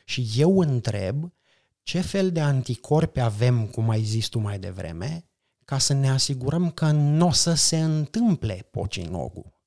Și 0.04 0.30
eu 0.36 0.58
întreb 0.58 1.32
ce 1.82 2.00
fel 2.00 2.32
de 2.32 2.40
anticorpi 2.40 3.20
avem, 3.20 3.66
cum 3.66 3.88
ai 3.88 4.02
zis 4.02 4.26
tu 4.26 4.38
mai 4.38 4.58
devreme, 4.58 5.26
ca 5.64 5.78
să 5.78 5.92
ne 5.92 6.10
asigurăm 6.10 6.70
că 6.70 6.90
nu 6.90 7.26
o 7.26 7.30
să 7.30 7.54
se 7.54 7.80
întâmple 7.82 8.68
pocinogul. 8.70 9.60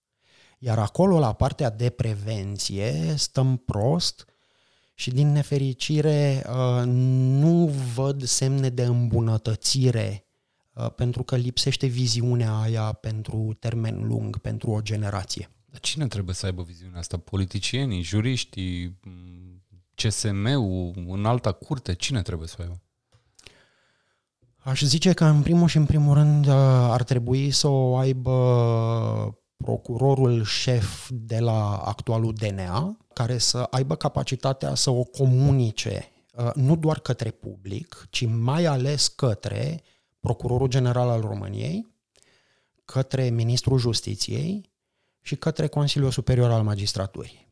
Iar 0.59 0.79
acolo, 0.79 1.19
la 1.19 1.33
partea 1.33 1.69
de 1.69 1.89
prevenție, 1.89 3.13
stăm 3.17 3.57
prost 3.57 4.25
și 4.93 5.11
din 5.11 5.31
nefericire 5.31 6.45
uh, 6.47 6.83
nu 6.85 7.67
văd 7.93 8.23
semne 8.23 8.69
de 8.69 8.83
îmbunătățire 8.83 10.25
uh, 10.73 10.91
pentru 10.91 11.23
că 11.23 11.35
lipsește 11.35 11.87
viziunea 11.87 12.59
aia 12.59 12.91
pentru 12.91 13.55
termen 13.59 14.07
lung, 14.07 14.37
pentru 14.37 14.69
o 14.69 14.81
generație. 14.81 15.49
Dar 15.65 15.79
cine 15.79 16.07
trebuie 16.07 16.35
să 16.35 16.45
aibă 16.45 16.63
viziunea 16.63 16.99
asta? 16.99 17.17
Politicienii, 17.17 18.01
juriștii, 18.01 18.99
CSM-ul, 19.95 20.93
în 21.07 21.25
alta 21.25 21.51
curte? 21.51 21.93
Cine 21.93 22.21
trebuie 22.21 22.47
să 22.47 22.55
o 22.59 22.61
aibă? 22.61 22.79
Aș 24.57 24.81
zice 24.81 25.13
că 25.13 25.25
în 25.25 25.41
primul 25.41 25.67
și 25.67 25.77
în 25.77 25.85
primul 25.85 26.13
rând 26.13 26.45
uh, 26.45 26.53
ar 26.89 27.03
trebui 27.03 27.51
să 27.51 27.67
o 27.67 27.97
aibă 27.97 29.37
procurorul 29.57 30.43
șef 30.43 31.09
de 31.11 31.39
la 31.39 31.77
actualul 31.77 32.33
DNA, 32.33 32.97
care 33.13 33.37
să 33.37 33.67
aibă 33.69 33.95
capacitatea 33.95 34.75
să 34.75 34.89
o 34.89 35.03
comunice 35.03 36.11
uh, 36.35 36.51
nu 36.53 36.75
doar 36.75 36.99
către 36.99 37.31
public, 37.31 38.07
ci 38.09 38.25
mai 38.25 38.65
ales 38.65 39.07
către 39.07 39.83
Procurorul 40.19 40.67
General 40.67 41.09
al 41.09 41.21
României, 41.21 41.87
către 42.85 43.29
Ministrul 43.29 43.77
Justiției 43.77 44.71
și 45.21 45.35
către 45.35 45.67
Consiliul 45.67 46.11
Superior 46.11 46.51
al 46.51 46.63
Magistraturii. 46.63 47.44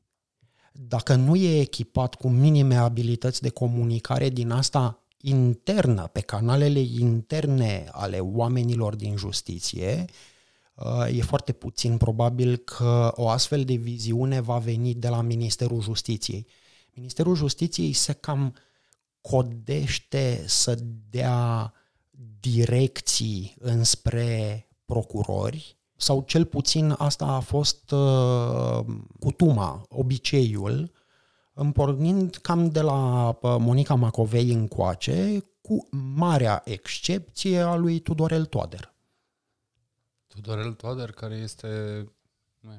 Dacă 0.76 1.16
nu 1.16 1.36
e 1.36 1.60
echipat 1.60 2.16
cu 2.16 2.30
minime 2.30 2.76
abilități 2.76 3.42
de 3.42 3.50
comunicare 3.50 4.30
din 4.30 4.52
asta 4.52 5.04
internă, 5.18 6.08
pe 6.08 6.22
canalele 6.22 6.80
interne 6.80 7.88
ale 7.92 8.20
oamenilor 8.20 8.96
din 8.96 9.16
justiție, 9.16 10.06
e 11.12 11.22
foarte 11.22 11.52
puțin 11.52 11.98
probabil 11.98 12.58
că 12.58 13.12
o 13.16 13.30
astfel 13.30 13.64
de 13.64 13.74
viziune 13.74 14.40
va 14.40 14.58
veni 14.58 14.94
de 14.94 15.08
la 15.08 15.22
Ministerul 15.22 15.82
Justiției. 15.82 16.48
Ministerul 16.94 17.36
Justiției 17.36 17.94
se 17.94 18.14
cam 18.14 18.56
codește 19.22 20.44
să 20.48 20.80
dea 21.10 21.74
direcții 22.40 23.56
înspre 23.60 24.68
procurori, 24.86 25.78
sau 26.04 26.24
cel 26.28 26.46
puțin 26.46 26.96
asta 26.98 27.26
a 27.26 27.40
fost 27.40 27.92
uh, 27.92 28.80
cutuma, 29.20 29.86
obiceiul, 29.90 30.92
împornind 31.54 32.36
cam 32.36 32.70
de 32.70 32.82
la 32.82 33.28
uh, 33.30 33.36
Monica 33.60 33.96
Macovei 33.96 34.52
încoace, 34.52 35.46
cu 35.62 35.88
marea 36.16 36.62
excepție 36.66 37.60
a 37.60 37.76
lui 37.76 38.00
Tudorel 38.00 38.46
Toader. 38.46 38.94
Tudorel 40.28 40.74
Toader, 40.74 41.12
care 41.12 41.36
este 41.36 42.04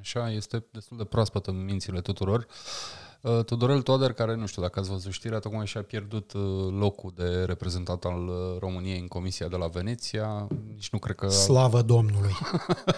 așa, 0.00 0.30
este 0.30 0.64
destul 0.70 0.96
de 0.96 1.04
proaspăt 1.04 1.46
în 1.46 1.64
mințile 1.64 2.00
tuturor. 2.00 2.38
Uh, 2.38 3.03
Tudorel 3.46 3.82
Toader, 3.82 4.12
care 4.12 4.34
nu 4.34 4.46
știu 4.46 4.62
dacă 4.62 4.80
ați 4.80 4.90
văzut 4.90 5.12
știrea, 5.12 5.38
tocmai 5.38 5.66
și-a 5.66 5.82
pierdut 5.82 6.32
uh, 6.32 6.42
locul 6.78 7.12
de 7.16 7.44
reprezentant 7.46 8.04
al 8.04 8.28
uh, 8.28 8.58
României 8.58 8.98
în 8.98 9.06
Comisia 9.06 9.48
de 9.48 9.56
la 9.56 9.66
Veneția. 9.66 10.46
Nici 10.74 10.90
nu 10.90 10.98
cred 10.98 11.16
că... 11.16 11.28
Slavă 11.28 11.82
Domnului! 11.82 12.36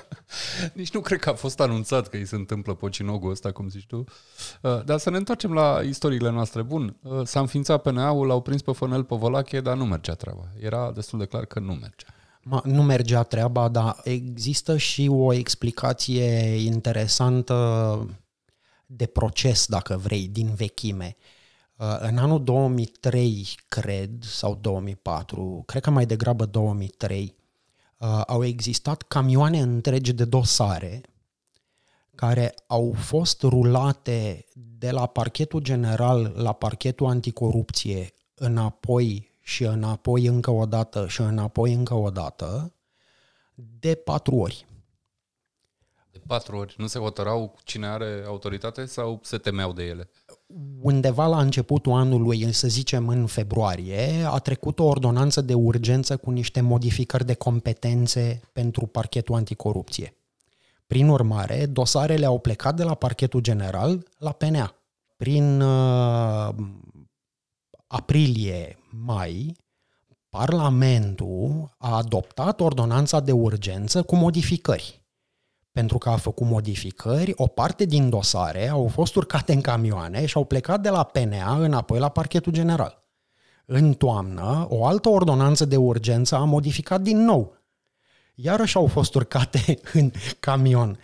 Nici 0.75 0.93
nu 0.93 1.01
cred 1.01 1.19
că 1.19 1.29
a 1.29 1.35
fost 1.35 1.61
anunțat 1.61 2.09
că 2.09 2.17
îi 2.17 2.27
se 2.27 2.35
întâmplă 2.35 2.75
pocinogul 2.75 3.31
ăsta, 3.31 3.53
cum 3.53 3.69
zici 3.69 3.87
tu. 3.87 4.05
Dar 4.85 4.99
să 4.99 5.11
ne 5.11 5.17
întoarcem 5.17 5.53
la 5.53 5.81
istoriile 5.85 6.31
noastre. 6.31 6.63
Bun, 6.63 6.97
s-a 7.25 7.41
înființat 7.41 7.83
PNA-ul, 7.83 8.27
l-au 8.27 8.41
prins 8.41 8.63
pe 8.63 8.73
Fănel 8.73 9.05
pe 9.05 9.17
Volache, 9.17 9.61
dar 9.61 9.77
nu 9.77 9.85
mergea 9.85 10.15
treaba. 10.15 10.49
Era 10.61 10.93
destul 10.95 11.19
de 11.19 11.25
clar 11.25 11.45
că 11.45 11.61
nu 11.61 11.73
mergea 11.73 12.07
nu 12.65 12.83
mergea 12.83 13.23
treaba, 13.23 13.69
dar 13.69 14.01
există 14.05 14.77
și 14.77 15.09
o 15.13 15.33
explicație 15.33 16.25
interesantă 16.65 17.55
de 18.87 19.07
proces, 19.07 19.67
dacă 19.67 19.97
vrei, 19.97 20.29
din 20.29 20.55
vechime. 20.55 21.17
Uh, 21.77 21.97
în 21.99 22.19
anul 22.19 22.45
2003, 22.45 23.49
cred, 23.69 24.23
sau 24.23 24.55
2004, 24.55 25.63
cred 25.67 25.83
că 25.83 25.91
mai 25.91 26.07
degrabă 26.07 26.45
2003, 26.45 27.35
uh, 27.99 28.23
au 28.27 28.45
existat 28.45 29.03
camioane 29.03 29.61
întregi 29.61 30.13
de 30.13 30.25
dosare 30.25 31.01
care 32.15 32.55
au 32.67 32.95
fost 32.97 33.43
rulate 33.43 34.45
de 34.55 34.91
la 34.91 35.07
parchetul 35.07 35.61
general 35.61 36.33
la 36.37 36.53
parchetul 36.53 37.07
anticorupție 37.07 38.13
înapoi 38.35 39.31
și 39.41 39.65
înapoi 39.65 40.27
încă 40.27 40.51
o 40.51 40.67
dată 40.67 41.07
și 41.09 41.21
înapoi 41.21 41.73
încă 41.73 41.95
o 41.95 42.11
dată 42.11 42.75
de 43.55 43.95
patru 43.95 44.35
ori. 44.35 44.66
De 46.27 46.35
patru 46.35 46.57
ori? 46.57 46.75
Nu 46.79 46.87
se 46.87 46.99
hotărau 46.99 47.55
cine 47.65 47.87
are 47.87 48.25
autoritate 48.27 48.85
sau 48.85 49.21
se 49.23 49.39
temeau 49.39 49.73
de 49.73 49.83
ele? 49.83 50.11
Undeva 50.81 51.27
la 51.27 51.41
începutul 51.41 51.93
anului, 51.93 52.53
să 52.53 52.69
zicem 52.69 53.09
în 53.09 53.27
februarie, 53.27 54.27
a 54.31 54.39
trecut 54.39 54.79
o 54.79 54.85
ordonanță 54.85 55.41
de 55.41 55.55
urgență 55.55 56.17
cu 56.17 56.31
niște 56.31 56.61
modificări 56.61 57.25
de 57.25 57.35
competențe 57.35 58.41
pentru 58.53 58.87
parchetul 58.87 59.35
anticorupție. 59.35 60.17
Prin 60.87 61.09
urmare, 61.09 61.67
dosarele 61.67 62.27
au 62.27 62.39
plecat 62.39 62.77
de 62.77 62.83
la 62.83 62.95
parchetul 62.95 63.41
general 63.41 64.07
la 64.19 64.33
PNA. 64.33 64.75
Prin 65.17 65.61
uh, 65.61 66.55
aprilie-mai, 67.87 69.57
Parlamentul 70.29 71.75
a 71.79 71.97
adoptat 71.97 72.61
ordonanța 72.61 73.21
de 73.21 73.33
urgență 73.33 74.03
cu 74.03 74.17
modificări. 74.17 75.06
Pentru 75.77 75.99
că 75.99 76.09
a 76.09 76.17
făcut 76.17 76.47
modificări, 76.47 77.33
o 77.37 77.47
parte 77.47 77.85
din 77.85 78.09
dosare 78.09 78.69
au 78.69 78.89
fost 78.93 79.15
urcate 79.17 79.53
în 79.53 79.61
camioane 79.61 80.27
și 80.27 80.37
au 80.37 80.45
plecat 80.45 80.81
de 80.81 80.89
la 80.89 81.03
PNA 81.03 81.57
înapoi 81.59 81.99
la 81.99 82.09
parchetul 82.09 82.53
general. 82.53 83.05
În 83.65 83.93
toamnă, 83.93 84.67
o 84.69 84.87
altă 84.87 85.09
ordonanță 85.09 85.65
de 85.65 85.77
urgență 85.77 86.35
a 86.35 86.45
modificat 86.45 87.01
din 87.01 87.25
nou. 87.25 87.57
Iarăși 88.35 88.77
au 88.77 88.87
fost 88.87 89.15
urcate 89.15 89.79
în 89.93 90.11
camion 90.41 90.99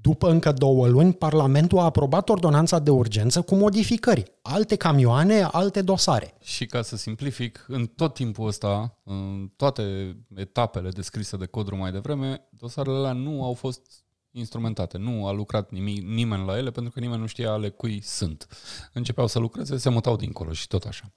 după 0.00 0.30
încă 0.30 0.52
două 0.52 0.86
luni, 0.86 1.12
Parlamentul 1.12 1.78
a 1.78 1.84
aprobat 1.84 2.28
ordonanța 2.28 2.78
de 2.78 2.90
urgență 2.90 3.42
cu 3.42 3.54
modificări. 3.54 4.32
Alte 4.42 4.76
camioane, 4.76 5.42
alte 5.42 5.82
dosare. 5.82 6.34
Și 6.42 6.66
ca 6.66 6.82
să 6.82 6.96
simplific, 6.96 7.64
în 7.68 7.86
tot 7.86 8.14
timpul 8.14 8.46
ăsta, 8.46 8.98
în 9.04 9.50
toate 9.56 10.16
etapele 10.34 10.88
descrise 10.88 11.36
de 11.36 11.46
codru 11.46 11.76
mai 11.76 11.92
devreme, 11.92 12.48
dosarele 12.50 12.96
alea 12.96 13.12
nu 13.12 13.44
au 13.44 13.52
fost 13.52 13.80
instrumentate. 14.30 14.98
Nu 14.98 15.26
a 15.26 15.32
lucrat 15.32 15.70
nimic, 15.70 16.02
nimeni 16.02 16.46
la 16.46 16.56
ele 16.58 16.70
pentru 16.70 16.92
că 16.92 17.00
nimeni 17.00 17.20
nu 17.20 17.26
știa 17.26 17.50
ale 17.50 17.68
cui 17.68 18.00
sunt. 18.00 18.46
Începeau 18.92 19.26
să 19.26 19.38
lucreze, 19.38 19.76
se 19.76 19.88
mutau 19.88 20.16
dincolo 20.16 20.52
și 20.52 20.66
tot 20.66 20.84
așa. 20.84 21.12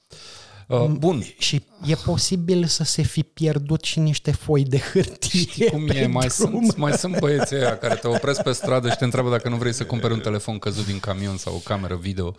Uh, 0.67 0.85
bun. 0.85 1.23
Și 1.37 1.63
e 1.85 1.95
posibil 1.95 2.65
să 2.65 2.83
se 2.83 3.01
fi 3.01 3.23
pierdut 3.23 3.83
și 3.83 3.99
niște 3.99 4.31
foi 4.31 4.63
de 4.63 4.77
hârtie 4.77 5.39
Știi 5.39 5.69
cum 5.69 5.87
e? 5.87 6.05
Mai 6.05 6.29
sunt, 6.29 6.75
mai 6.75 6.93
sunt 6.93 7.19
băieții 7.19 7.55
aia 7.55 7.77
care 7.77 7.95
te 7.95 8.07
opresc 8.07 8.41
pe 8.41 8.51
stradă 8.51 8.89
și 8.89 8.95
te 8.95 9.03
întreabă 9.03 9.29
dacă 9.29 9.49
nu 9.49 9.55
vrei 9.55 9.73
să 9.73 9.85
cumperi 9.85 10.13
un 10.13 10.19
telefon 10.19 10.59
căzut 10.59 10.85
din 10.85 10.99
camion 10.99 11.37
sau 11.37 11.55
o 11.55 11.57
cameră 11.57 11.95
video. 11.95 12.35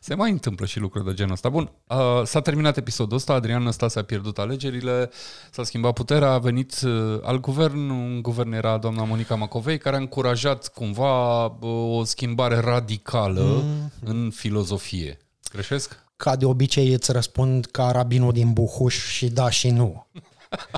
Se 0.00 0.14
mai 0.14 0.30
întâmplă 0.30 0.66
și 0.66 0.78
lucruri 0.78 1.04
de 1.04 1.14
genul 1.14 1.32
ăsta. 1.32 1.48
Bun, 1.48 1.70
uh, 1.86 2.22
s-a 2.24 2.40
terminat 2.40 2.76
episodul 2.76 3.16
ăsta, 3.16 3.32
Adrian 3.32 3.62
Năstase 3.62 3.98
a 3.98 4.04
pierdut 4.04 4.38
alegerile, 4.38 5.10
s-a 5.50 5.64
schimbat 5.64 5.92
puterea, 5.92 6.30
a 6.30 6.38
venit 6.38 6.80
uh, 6.84 7.18
al 7.22 7.40
guvern, 7.40 7.90
un 7.90 8.22
guvern 8.22 8.52
era 8.52 8.78
doamna 8.78 9.04
Monica 9.04 9.34
Macovei, 9.34 9.78
care 9.78 9.96
a 9.96 9.98
încurajat 9.98 10.68
cumva 10.68 11.44
uh, 11.44 11.98
o 11.98 12.04
schimbare 12.04 12.58
radicală 12.58 13.62
mm. 13.64 13.92
în 14.04 14.30
filozofie. 14.30 15.18
Greșesc? 15.52 16.03
Ca 16.16 16.36
de 16.36 16.44
obicei 16.44 16.92
îți 16.92 17.12
răspund 17.12 17.66
ca 17.66 17.90
rabinul 17.90 18.32
din 18.32 18.52
Buhuș 18.52 19.06
și 19.06 19.28
da 19.28 19.50
și 19.50 19.70
nu. 19.70 20.06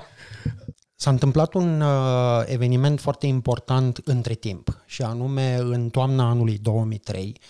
S-a 0.94 1.10
întâmplat 1.10 1.54
un 1.54 1.80
uh, 1.80 2.42
eveniment 2.44 3.00
foarte 3.00 3.26
important 3.26 4.00
între 4.04 4.34
timp 4.34 4.82
și 4.86 5.02
anume 5.02 5.56
în 5.56 5.88
toamna 5.88 6.28
anului 6.28 6.58
2003 6.58 7.40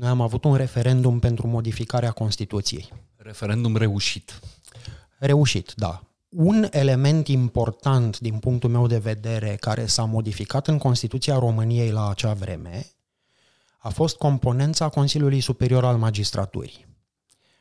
noi 0.00 0.08
am 0.08 0.20
avut 0.20 0.44
un 0.44 0.54
referendum 0.54 1.18
pentru 1.18 1.46
modificarea 1.46 2.10
Constituției. 2.10 2.92
Referendum 3.16 3.76
reușit. 3.76 4.40
Reușit, 5.18 5.72
da. 5.76 6.02
Un 6.28 6.66
element 6.70 7.28
important 7.28 8.18
din 8.18 8.38
punctul 8.38 8.70
meu 8.70 8.86
de 8.86 8.98
vedere 8.98 9.56
care 9.60 9.86
s-a 9.86 10.04
modificat 10.04 10.68
în 10.68 10.78
Constituția 10.78 11.38
României 11.38 11.90
la 11.90 12.08
acea 12.08 12.32
vreme 12.32 12.86
a 13.78 13.88
fost 13.88 14.16
componența 14.16 14.88
Consiliului 14.88 15.40
Superior 15.40 15.84
al 15.84 15.96
Magistraturii. 15.96 16.86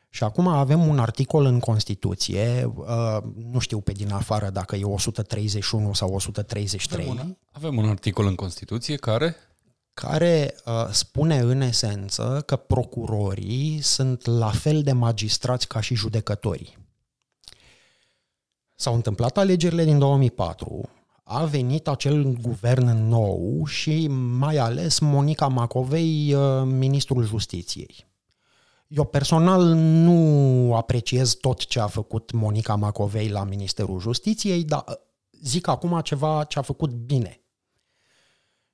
Și 0.09 0.23
acum 0.23 0.47
avem 0.47 0.87
un 0.87 0.99
articol 0.99 1.45
în 1.45 1.59
Constituție, 1.59 2.71
uh, 2.75 3.17
nu 3.51 3.59
știu 3.59 3.79
pe 3.79 3.91
din 3.91 4.11
afară 4.11 4.49
dacă 4.49 4.75
e 4.75 4.83
131 4.83 5.93
sau 5.93 6.13
133. 6.13 7.05
Avem 7.09 7.19
un, 7.19 7.35
avem 7.51 7.77
un 7.77 7.89
articol 7.89 8.25
în 8.25 8.35
Constituție 8.35 8.95
care 8.95 9.35
care 9.93 10.55
uh, 10.65 10.87
spune 10.91 11.37
în 11.37 11.61
esență 11.61 12.43
că 12.45 12.55
procurorii 12.55 13.79
sunt 13.81 14.25
la 14.25 14.49
fel 14.49 14.81
de 14.81 14.91
magistrați 14.91 15.67
ca 15.67 15.79
și 15.79 15.95
judecătorii. 15.95 16.77
S-au 18.75 18.93
întâmplat 18.93 19.37
alegerile 19.37 19.83
din 19.83 19.99
2004, 19.99 20.89
a 21.23 21.45
venit 21.45 21.87
acel 21.87 22.23
guvern 22.23 23.07
nou 23.07 23.65
și 23.65 24.07
mai 24.37 24.57
ales 24.57 24.99
Monica 24.99 25.47
Macovei, 25.47 26.33
uh, 26.33 26.61
ministrul 26.65 27.25
justiției. 27.25 28.08
Eu 28.89 29.03
personal 29.03 29.61
nu 29.75 30.75
apreciez 30.75 31.33
tot 31.33 31.65
ce 31.65 31.79
a 31.79 31.87
făcut 31.87 32.31
Monica 32.31 32.75
Macovei 32.75 33.27
la 33.27 33.43
Ministerul 33.43 33.99
Justiției, 33.99 34.63
dar 34.63 34.83
uh, 34.87 34.93
zic 35.41 35.67
acum 35.67 35.99
ceva 36.01 36.43
ce 36.43 36.59
a 36.59 36.61
făcut 36.61 36.91
bine. 36.91 37.41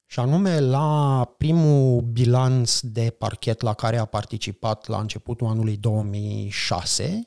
Și 0.05 0.19
anume 0.19 0.59
la 0.59 1.23
primul 1.37 2.01
bilanț 2.01 2.79
de 2.79 3.09
parchet 3.09 3.61
la 3.61 3.73
care 3.73 3.97
a 3.97 4.05
participat 4.05 4.87
la 4.87 4.99
începutul 4.99 5.47
anului 5.47 5.77
2006, 5.77 7.25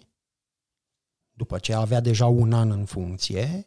după 1.33 1.59
ce 1.59 1.75
avea 1.75 2.01
deja 2.01 2.27
un 2.27 2.53
an 2.53 2.71
în 2.71 2.85
funcție, 2.85 3.67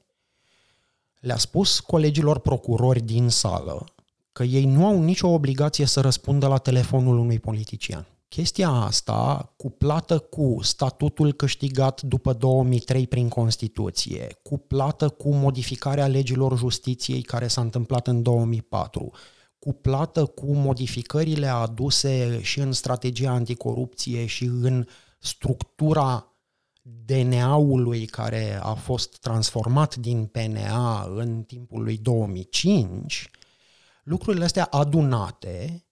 le-a 1.19 1.37
spus 1.37 1.79
colegilor 1.79 2.39
procurori 2.39 3.01
din 3.01 3.29
sală 3.29 3.85
că 4.31 4.43
ei 4.43 4.65
nu 4.65 4.85
au 4.85 5.01
nicio 5.01 5.27
obligație 5.27 5.85
să 5.85 6.01
răspundă 6.01 6.47
la 6.47 6.57
telefonul 6.57 7.17
unui 7.17 7.39
politician. 7.39 8.10
Chestia 8.35 8.69
asta, 8.69 9.53
cuplată 9.57 10.19
cu 10.19 10.59
statutul 10.61 11.33
câștigat 11.33 12.01
după 12.01 12.33
2003 12.33 13.07
prin 13.07 13.29
Constituție, 13.29 14.39
cuplată 14.43 15.09
cu 15.09 15.33
modificarea 15.33 16.07
legilor 16.07 16.57
justiției 16.57 17.21
care 17.21 17.47
s-a 17.47 17.61
întâmplat 17.61 18.07
în 18.07 18.21
2004, 18.21 19.11
cuplată 19.59 20.25
cu 20.25 20.53
modificările 20.53 21.47
aduse 21.47 22.41
și 22.41 22.59
în 22.59 22.71
strategia 22.71 23.31
anticorupție 23.31 24.25
și 24.25 24.43
în 24.43 24.85
structura 25.19 26.35
DNA-ului 26.81 28.05
care 28.05 28.59
a 28.61 28.73
fost 28.73 29.19
transformat 29.19 29.95
din 29.95 30.25
PNA 30.25 31.11
în 31.15 31.43
timpul 31.43 31.83
lui 31.83 31.97
2005, 31.97 33.29
lucrurile 34.03 34.43
astea 34.43 34.65
adunate 34.65 35.85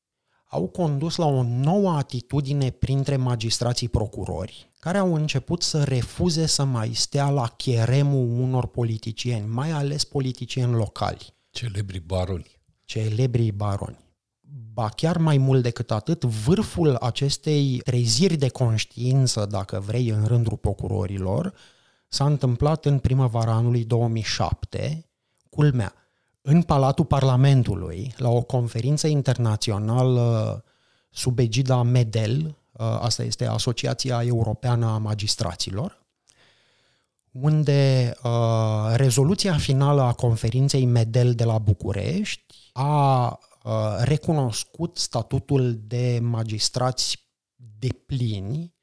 au 0.51 0.67
condus 0.67 1.15
la 1.15 1.25
o 1.25 1.43
nouă 1.43 1.91
atitudine 1.91 2.69
printre 2.69 3.15
magistrații 3.15 3.89
procurori, 3.89 4.71
care 4.79 4.97
au 4.97 5.13
început 5.13 5.61
să 5.61 5.83
refuze 5.83 6.45
să 6.45 6.63
mai 6.63 6.93
stea 6.93 7.29
la 7.29 7.47
cheremul 7.47 8.41
unor 8.41 8.67
politicieni, 8.67 9.47
mai 9.47 9.71
ales 9.71 10.03
politicieni 10.03 10.73
locali. 10.73 11.33
Celebri 11.49 11.99
baroni. 11.99 12.59
Celebri 12.85 13.51
baroni. 13.51 13.97
Ba 14.73 14.89
chiar 14.89 15.17
mai 15.17 15.37
mult 15.37 15.61
decât 15.61 15.91
atât, 15.91 16.23
vârful 16.23 16.95
acestei 16.95 17.81
treziri 17.83 18.35
de 18.35 18.49
conștiință, 18.49 19.45
dacă 19.45 19.79
vrei, 19.79 20.09
în 20.09 20.25
rândul 20.25 20.57
procurorilor, 20.57 21.53
s-a 22.07 22.25
întâmplat 22.25 22.85
în 22.85 22.99
primăvara 22.99 23.51
anului 23.51 23.83
2007, 23.83 25.09
culmea, 25.49 25.93
în 26.49 26.61
Palatul 26.61 27.05
Parlamentului, 27.05 28.13
la 28.17 28.29
o 28.29 28.41
conferință 28.41 29.07
internațională 29.07 30.63
sub 31.09 31.39
egida 31.39 31.81
MEDEL, 31.81 32.57
asta 32.77 33.23
este 33.23 33.45
Asociația 33.45 34.23
Europeană 34.23 34.85
a 34.85 34.97
Magistraților, 34.97 36.05
unde 37.31 38.13
uh, 38.23 38.93
rezoluția 38.95 39.57
finală 39.57 40.01
a 40.01 40.13
conferinței 40.13 40.85
MEDEL 40.85 41.33
de 41.33 41.43
la 41.43 41.57
București 41.57 42.69
a 42.73 43.27
uh, 43.63 43.71
recunoscut 43.97 44.97
statutul 44.97 45.79
de 45.87 46.19
magistrați 46.21 47.29
de 47.79 47.87
plini 48.05 48.73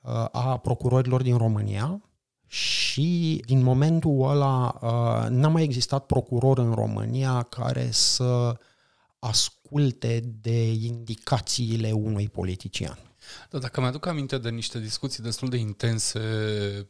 uh, 0.00 0.24
a 0.32 0.58
procurorilor 0.58 1.22
din 1.22 1.36
România 1.36 2.02
și 2.52 3.42
din 3.46 3.62
momentul 3.62 4.28
ăla 4.28 4.78
uh, 4.80 5.26
n-a 5.28 5.48
mai 5.48 5.62
existat 5.62 6.06
procuror 6.06 6.58
în 6.58 6.72
România 6.72 7.42
care 7.42 7.90
să 7.90 8.58
asculte 9.18 10.20
de 10.40 10.72
indicațiile 10.72 11.92
unui 11.92 12.28
politician. 12.28 12.98
Da, 13.50 13.58
dacă 13.58 13.80
mi-aduc 13.80 14.06
aminte 14.06 14.38
de 14.38 14.50
niște 14.50 14.80
discuții 14.80 15.22
destul 15.22 15.48
de 15.48 15.56
intense 15.56 16.18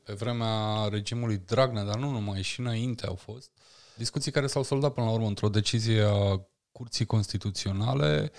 pe 0.04 0.12
vremea 0.12 0.88
regimului 0.90 1.42
Dragnea, 1.46 1.84
dar 1.84 1.98
nu 1.98 2.10
numai, 2.10 2.42
și 2.42 2.60
înainte 2.60 3.06
au 3.06 3.14
fost, 3.14 3.50
discuții 3.96 4.30
care 4.30 4.46
s-au 4.46 4.62
soldat 4.62 4.92
până 4.92 5.06
la 5.06 5.12
urmă 5.12 5.26
într-o 5.26 5.48
decizie 5.48 6.02
a 6.02 6.46
Curții 6.72 7.06
Constituționale, 7.06 8.32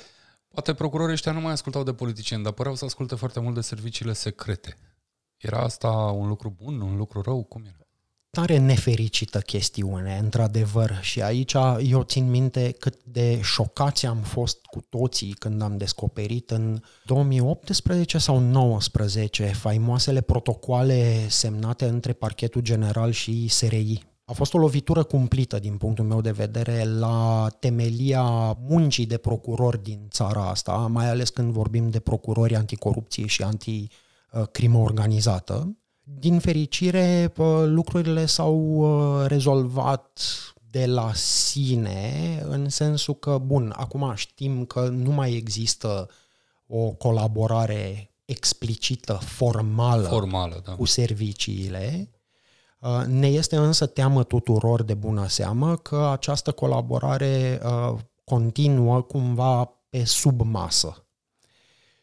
poate 0.48 0.74
procurorii 0.74 1.14
ăștia 1.14 1.32
nu 1.32 1.42
mai 1.42 1.52
ascultau 1.52 1.84
de 1.84 1.94
politicieni, 1.94 2.44
dar 2.44 2.54
păreau 2.54 2.76
să 2.76 2.86
asculte 2.86 3.16
foarte 3.16 3.40
mult 3.40 3.56
de 3.56 3.62
serviciile 3.62 4.14
secrete. 4.14 4.78
Era 5.44 5.60
asta 5.60 5.90
un 5.90 6.28
lucru 6.28 6.56
bun, 6.64 6.82
un 6.82 6.98
lucru 6.98 7.22
rău? 7.22 7.44
Cum 7.44 7.62
era? 7.66 7.78
Tare 8.30 8.58
nefericită 8.58 9.40
chestiune, 9.40 10.20
într-adevăr. 10.22 11.00
Și 11.02 11.22
aici 11.22 11.54
eu 11.82 12.04
țin 12.04 12.30
minte 12.30 12.76
cât 12.80 13.04
de 13.04 13.42
șocați 13.42 14.06
am 14.06 14.18
fost 14.18 14.66
cu 14.66 14.82
toții 14.90 15.32
când 15.32 15.62
am 15.62 15.78
descoperit 15.78 16.52
în 16.52 16.82
2018 17.06 18.18
sau 18.18 18.36
2019 18.36 19.46
faimoasele 19.46 20.22
protocoale 20.22 21.28
semnate 21.28 21.86
între 21.86 22.14
parchetul 22.14 22.62
general 22.62 23.12
și 23.12 23.48
SRI. 23.48 24.04
A 24.26 24.34
fost 24.34 24.54
o 24.54 24.58
lovitură 24.58 25.04
cumplită 25.04 25.60
din 25.60 25.78
punctul 25.78 26.06
meu 26.06 26.22
de 26.22 26.32
vedere 26.32 26.84
la 26.84 27.48
temelia 27.60 28.58
muncii 28.60 29.06
de 29.06 29.18
procurori 29.18 29.84
din 29.84 30.08
țara 30.10 30.50
asta, 30.50 30.72
mai 30.72 31.10
ales 31.10 31.30
când 31.30 31.52
vorbim 31.52 31.90
de 31.90 32.00
procurori 32.00 32.56
anticorupție 32.56 33.26
și 33.26 33.44
anti 33.44 33.70
Uh, 33.70 34.03
crimă 34.52 34.78
organizată. 34.78 35.78
Din 36.04 36.40
fericire, 36.40 37.34
lucrurile 37.66 38.26
s-au 38.26 38.58
uh, 38.58 39.26
rezolvat 39.28 40.20
de 40.70 40.86
la 40.86 41.14
sine, 41.14 42.42
în 42.48 42.70
sensul 42.70 43.16
că, 43.16 43.38
bun, 43.38 43.74
acum 43.76 44.12
știm 44.16 44.66
că 44.66 44.88
nu 44.88 45.12
mai 45.12 45.34
există 45.34 46.10
o 46.68 46.90
colaborare 46.90 48.12
explicită, 48.26 49.14
formală, 49.14 50.08
formală 50.08 50.62
da. 50.66 50.76
cu 50.76 50.86
serviciile. 50.86 52.10
Uh, 52.80 53.04
ne 53.06 53.28
este 53.28 53.56
însă 53.56 53.86
teamă 53.86 54.24
tuturor 54.24 54.84
de 54.84 54.94
bună 54.94 55.28
seamă 55.28 55.76
că 55.76 56.08
această 56.12 56.52
colaborare 56.52 57.62
continuă 58.24 59.02
cumva 59.02 59.66
pe 59.90 60.04
sub 60.06 60.42
masă. 60.42 61.08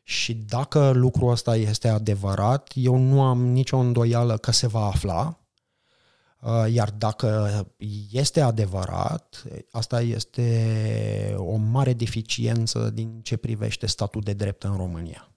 Și 0.02 0.34
dacă 0.34 0.90
lucrul 0.90 1.30
ăsta 1.30 1.56
este 1.56 1.88
adevărat, 1.88 2.70
eu 2.74 2.96
nu 2.96 3.22
am 3.22 3.46
nicio 3.46 3.76
îndoială 3.76 4.36
că 4.36 4.50
se 4.50 4.66
va 4.66 4.84
afla, 4.84 5.38
uh, 6.40 6.72
iar 6.72 6.90
dacă 6.90 7.66
este 8.10 8.40
adevărat, 8.40 9.44
asta 9.70 10.00
este 10.00 11.34
o 11.36 11.56
mare 11.56 11.92
deficiență 11.92 12.90
din 12.90 13.20
ce 13.22 13.36
privește 13.36 13.86
statul 13.86 14.20
de 14.20 14.32
drept 14.32 14.62
în 14.62 14.76
România. 14.76 15.30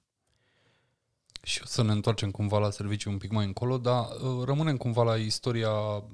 Și 1.43 1.59
o 1.63 1.65
să 1.65 1.83
ne 1.83 1.91
întoarcem 1.91 2.31
cumva 2.31 2.57
la 2.59 2.69
serviciu 2.69 3.09
un 3.09 3.17
pic 3.17 3.31
mai 3.31 3.45
încolo, 3.45 3.77
dar 3.77 4.05
uh, 4.05 4.43
rămânem 4.45 4.77
cumva 4.77 5.03
la 5.03 5.15
istoria 5.15 5.71
uh, 5.71 6.11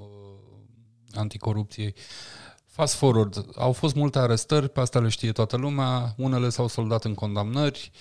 anticorupției. 1.14 1.96
Fast 2.66 2.94
forward, 2.94 3.46
au 3.56 3.72
fost 3.72 3.96
multe 3.96 4.20
arestări, 4.20 4.70
pe 4.70 4.80
asta 4.80 5.00
le 5.00 5.10
știe 5.10 5.32
toată 5.32 5.58
lumea, 5.58 6.14
unele 6.18 6.50
s-au 6.50 6.68
soldat 6.68 7.04
în 7.04 7.14
condamnări, 7.14 7.92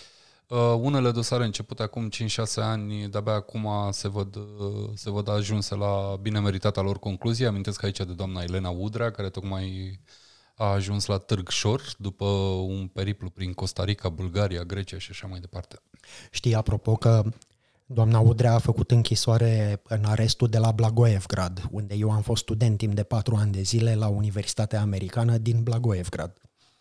uh, 0.48 0.74
unele 0.80 1.11
dosare 1.11 1.44
începute 1.44 1.82
acum 1.82 2.08
5-6 2.08 2.54
ani, 2.54 3.08
de-abia 3.08 3.32
acum 3.32 3.68
se 3.90 4.08
văd, 4.08 4.37
uh, 4.37 4.90
se 4.94 5.11
văd 5.11 5.28
ajunse 5.28 5.74
la 5.74 6.16
bine 6.20 6.40
meritata 6.40 6.80
lor 6.80 6.98
concluzie. 6.98 7.46
Amintesc 7.46 7.82
aici 7.82 7.96
de 7.96 8.12
doamna 8.12 8.42
Elena 8.42 8.70
Udrea, 8.70 9.11
care 9.11 9.28
tocmai 9.28 10.00
a 10.54 10.64
ajuns 10.64 11.06
la 11.06 11.18
Târg 11.18 11.48
Șor 11.48 11.82
după 11.98 12.24
un 12.68 12.87
periplu 12.87 13.30
prin 13.30 13.52
Costa 13.52 13.84
Rica, 13.84 14.08
Bulgaria, 14.08 14.62
Grecia 14.62 14.98
și 14.98 15.08
așa 15.11 15.26
mai 15.26 15.40
departe. 15.40 15.82
Știi, 16.30 16.54
apropo, 16.54 16.94
că 16.94 17.22
doamna 17.87 18.18
Udrea 18.18 18.54
a 18.54 18.58
făcut 18.58 18.90
închisoare 18.90 19.82
în 19.88 20.04
arestul 20.04 20.48
de 20.48 20.58
la 20.58 20.70
Blagoevgrad, 20.70 21.68
unde 21.70 21.94
eu 21.94 22.11
am 22.11 22.22
fost 22.22 22.42
student 22.42 22.78
timp 22.78 22.94
de 22.94 23.02
patru 23.02 23.34
ani 23.34 23.52
de 23.52 23.62
zile 23.62 23.94
la 23.94 24.08
Universitatea 24.08 24.80
Americană 24.80 25.37
din 25.37 25.62
Blagoevgrad. 25.62 26.32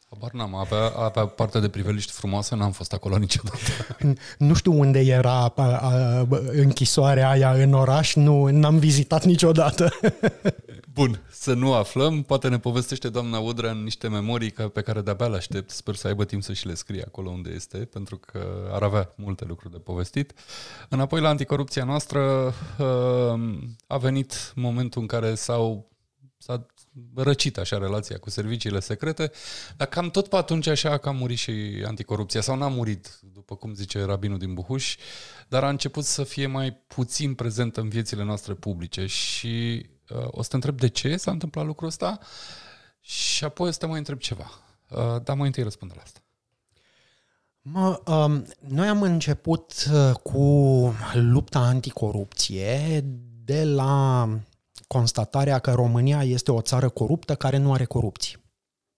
Habar 0.10 0.32
n-am, 0.32 0.56
avea, 0.56 0.88
avea 0.88 1.26
parte 1.26 1.60
de 1.60 1.70
priveliști 1.70 2.12
frumoase, 2.12 2.56
n-am 2.56 2.72
fost 2.72 2.94
acolo 2.94 3.18
niciodată. 3.18 3.58
Nu 4.38 4.54
știu 4.54 4.80
unde 4.80 5.00
era 5.00 5.46
a, 5.46 5.62
a, 5.64 6.28
închisoarea 6.52 7.30
aia 7.30 7.52
în 7.52 7.74
oraș, 7.74 8.16
nu 8.16 8.46
n-am 8.46 8.78
vizitat 8.78 9.24
niciodată. 9.26 9.90
Bun, 10.94 11.22
să 11.32 11.54
nu 11.54 11.74
aflăm, 11.74 12.24
poate 12.24 12.48
ne 12.48 12.60
povestește 12.60 13.10
doamna 13.10 13.40
Udrea 13.40 13.72
în 13.72 13.84
niște 13.84 14.08
memorii 14.08 14.52
pe 14.52 14.82
care 14.82 15.02
de-abia 15.02 15.28
le 15.28 15.36
aștept, 15.36 15.70
sper 15.70 15.96
să 15.96 16.08
aibă 16.08 16.26
timp 16.26 16.44
să 16.44 16.54
și 16.54 16.68
le 16.68 16.74
scrie 16.74 17.04
acolo 17.08 17.30
unde 17.30 17.50
este, 17.50 17.78
pentru 17.78 18.18
că 18.18 18.70
ar 18.72 18.84
avea 18.84 19.14
multe 19.16 19.46
lucruri 19.48 19.74
de 19.74 19.80
povestit. 19.80 20.34
Înapoi 20.90 21.22
la 21.22 21.30
anticorupția 21.30 21.84
noastră 21.84 22.54
uh, 22.78 23.60
a 23.88 23.98
venit 23.98 24.52
momentul 24.56 25.02
în 25.02 25.08
care 25.08 25.36
s-au 25.36 25.90
s-a 26.38 26.66
răcit 27.16 27.58
așa 27.58 27.78
relația 27.78 28.18
cu 28.18 28.30
serviciile 28.30 28.80
secrete, 28.80 29.32
dar 29.78 29.88
cam 29.88 30.10
tot 30.10 30.28
pe 30.28 30.36
atunci 30.36 30.68
așa 30.68 30.98
că 30.98 31.10
a 31.10 31.12
murit 31.12 31.38
și 31.38 31.84
anticorupția, 31.86 32.42
sau 32.42 32.56
n-a 32.56 32.68
murit, 32.68 33.20
după 33.34 33.56
cum 33.56 33.74
zice 33.74 34.04
rabinul 34.04 34.38
din 34.38 34.54
Buhuș, 34.54 34.98
dar 35.48 35.64
a 35.64 35.70
început 35.70 36.04
să 36.04 36.24
fie 36.24 36.48
mai 36.48 36.72
puțin 36.72 37.34
prezent 37.34 37.78
în 37.78 37.90
viețile 37.90 38.24
noastre 38.24 38.54
publice 38.54 39.06
și 39.06 39.86
uh, 40.10 40.28
o 40.28 40.42
să 40.42 40.50
te 40.50 40.56
întreb 40.56 40.80
de 40.80 40.88
ce 40.88 41.18
s-a 41.18 41.32
întâmplat 41.32 41.66
lucrul 41.66 41.88
ăsta 41.88 42.20
și 43.00 43.44
apoi 43.44 43.68
o 43.68 43.72
să 43.72 43.78
te 43.78 43.86
mai 43.86 43.98
întreb 43.98 44.20
ceva. 44.20 44.52
Uh, 44.90 45.22
dar 45.24 45.36
mai 45.36 45.46
întâi 45.46 45.64
răspunde 45.64 45.94
la 45.98 46.02
asta. 46.02 46.20
Mă, 47.62 48.02
um, 48.06 48.46
noi 48.60 48.88
am 48.88 49.02
început 49.02 49.74
uh, 49.94 50.12
cu 50.24 50.94
lupta 51.14 51.60
anticorupție 51.60 53.04
de 53.44 53.64
la 53.64 54.30
constatarea 54.88 55.60
că 55.60 55.72
România 55.72 56.24
este 56.24 56.52
o 56.52 56.62
țară 56.62 56.90
coruptă 56.90 57.36
care 57.36 57.58
nu 57.58 57.74
are 57.74 57.86
corupții. 57.86 58.46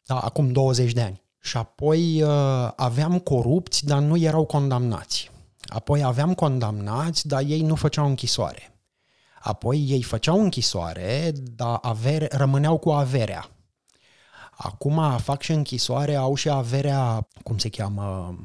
Da, 0.06 0.20
acum 0.20 0.52
20 0.52 0.92
de 0.92 1.02
ani. 1.02 1.22
Și 1.42 1.58
apoi 1.58 2.22
uh, 2.22 2.72
aveam 2.76 3.20
corupți, 3.20 3.86
dar 3.86 4.00
nu 4.00 4.18
erau 4.18 4.46
condamnați. 4.46 5.32
Apoi 5.68 6.04
aveam 6.04 6.34
condamnați, 6.34 7.28
dar 7.28 7.42
ei 7.46 7.62
nu 7.62 7.76
făceau 7.76 8.06
închisoare. 8.06 8.74
Apoi 9.40 9.86
ei 9.88 10.02
făceau 10.02 10.42
închisoare, 10.42 11.32
dar 11.36 11.78
avere, 11.82 12.28
rămâneau 12.32 12.78
cu 12.78 12.90
averea. 12.90 13.50
Acum 14.52 15.18
fac 15.18 15.42
și 15.42 15.52
închisoare, 15.52 16.16
au 16.16 16.36
și 16.36 16.50
averea, 16.50 17.28
cum 17.44 17.58
se 17.58 17.70
cheamă, 17.70 18.36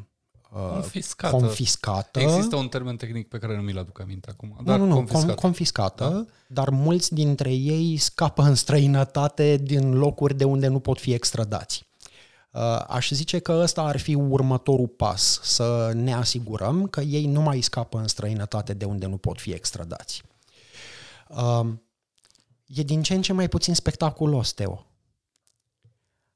confiscată. 0.54 1.36
confiscată. 1.36 2.20
Există 2.20 2.56
un 2.56 2.68
termen 2.68 2.96
tehnic 2.96 3.28
pe 3.28 3.38
care 3.38 3.56
nu 3.56 3.62
mi-l 3.62 3.78
aduc 3.78 4.00
aminte 4.00 4.30
acum. 4.30 4.56
Dar 4.64 4.78
nu, 4.78 4.84
nu, 4.84 4.88
nu, 4.88 4.94
confiscată. 4.94 5.34
confiscată, 5.34 6.08
da? 6.08 6.24
dar 6.46 6.68
mulți 6.68 7.14
dintre 7.14 7.52
ei 7.52 7.96
scapă 7.96 8.42
în 8.42 8.54
străinătate 8.54 9.56
din 9.56 9.94
locuri 9.94 10.36
de 10.36 10.44
unde 10.44 10.66
nu 10.66 10.78
pot 10.78 10.98
fi 11.00 11.12
extradați. 11.12 11.86
Uh, 12.50 12.84
aș 12.88 13.10
zice 13.10 13.38
că 13.38 13.52
ăsta 13.52 13.82
ar 13.82 13.96
fi 13.96 14.14
următorul 14.14 14.88
pas, 14.88 15.40
să 15.42 15.90
ne 15.94 16.12
asigurăm 16.12 16.86
că 16.86 17.00
ei 17.00 17.26
nu 17.26 17.40
mai 17.40 17.60
scapă 17.60 17.98
în 17.98 18.08
străinătate 18.08 18.74
de 18.74 18.84
unde 18.84 19.06
nu 19.06 19.16
pot 19.16 19.40
fi 19.40 19.50
extradați. 19.50 20.22
Uh, 21.28 21.66
e 22.66 22.82
din 22.82 23.02
ce 23.02 23.14
în 23.14 23.22
ce 23.22 23.32
mai 23.32 23.48
puțin 23.48 23.74
spectaculos, 23.74 24.52
Teo. 24.52 24.86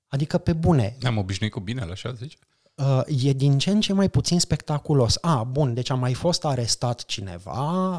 Adică 0.09 0.39
pe 0.39 0.53
bune. 0.53 0.97
Am 1.03 1.17
obișnuit 1.17 1.53
cu 1.53 1.61
binele, 1.61 1.93
așa 1.93 2.13
zici? 2.13 2.39
Uh, 2.79 3.01
e 3.25 3.33
din 3.33 3.59
ce 3.59 3.71
în 3.71 3.81
ce 3.81 3.93
mai 3.93 4.09
puțin 4.09 4.41
spectaculos. 4.41 5.19
A, 5.21 5.45
bun, 5.45 5.75
deci 5.75 5.91
a 5.91 5.95
mai 5.95 6.15
fost 6.15 6.45
arestat 6.45 7.05
cineva, 7.05 7.95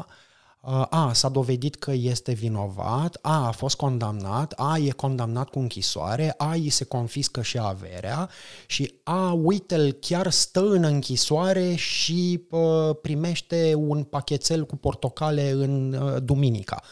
uh, 0.60 0.86
a, 0.90 1.12
s-a 1.12 1.28
dovedit 1.28 1.76
că 1.76 1.92
este 1.92 2.32
vinovat, 2.32 3.18
a, 3.22 3.46
a 3.46 3.50
fost 3.50 3.76
condamnat, 3.76 4.52
a, 4.56 4.78
e 4.78 4.90
condamnat 4.90 5.48
cu 5.48 5.58
închisoare, 5.58 6.34
a, 6.36 6.52
îi 6.52 6.70
se 6.70 6.84
confiscă 6.84 7.42
și 7.42 7.58
averea. 7.58 8.28
Și 8.66 8.94
a, 9.02 9.32
uite-l, 9.32 9.92
chiar 9.92 10.30
stă 10.30 10.60
în 10.60 10.84
închisoare 10.84 11.74
și 11.74 12.46
uh, 12.50 12.96
primește 13.02 13.74
un 13.76 14.02
pachetel 14.02 14.66
cu 14.66 14.76
portocale 14.76 15.50
în 15.50 15.92
uh, 15.92 16.22
duminica. 16.22 16.82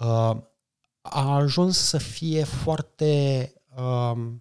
Uh, 0.00 0.36
a 1.02 1.34
ajuns 1.34 1.78
să 1.78 1.98
fie 1.98 2.44
foarte... 2.44 3.52
Uh, 3.76 4.34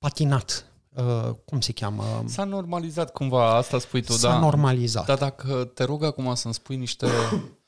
patinat. 0.00 0.64
Uh, 0.96 1.34
cum 1.44 1.60
se 1.60 1.72
cheamă? 1.72 2.24
S-a 2.26 2.44
normalizat 2.44 3.12
cumva, 3.12 3.56
asta 3.56 3.78
spui 3.78 4.02
tu, 4.02 4.12
S-a 4.12 4.28
da? 4.28 4.38
normalizat. 4.38 5.06
Dar 5.06 5.18
dacă 5.18 5.64
te 5.64 5.84
rog 5.84 6.04
acum 6.04 6.34
să-mi 6.34 6.54
spui 6.54 6.76
niște... 6.76 7.06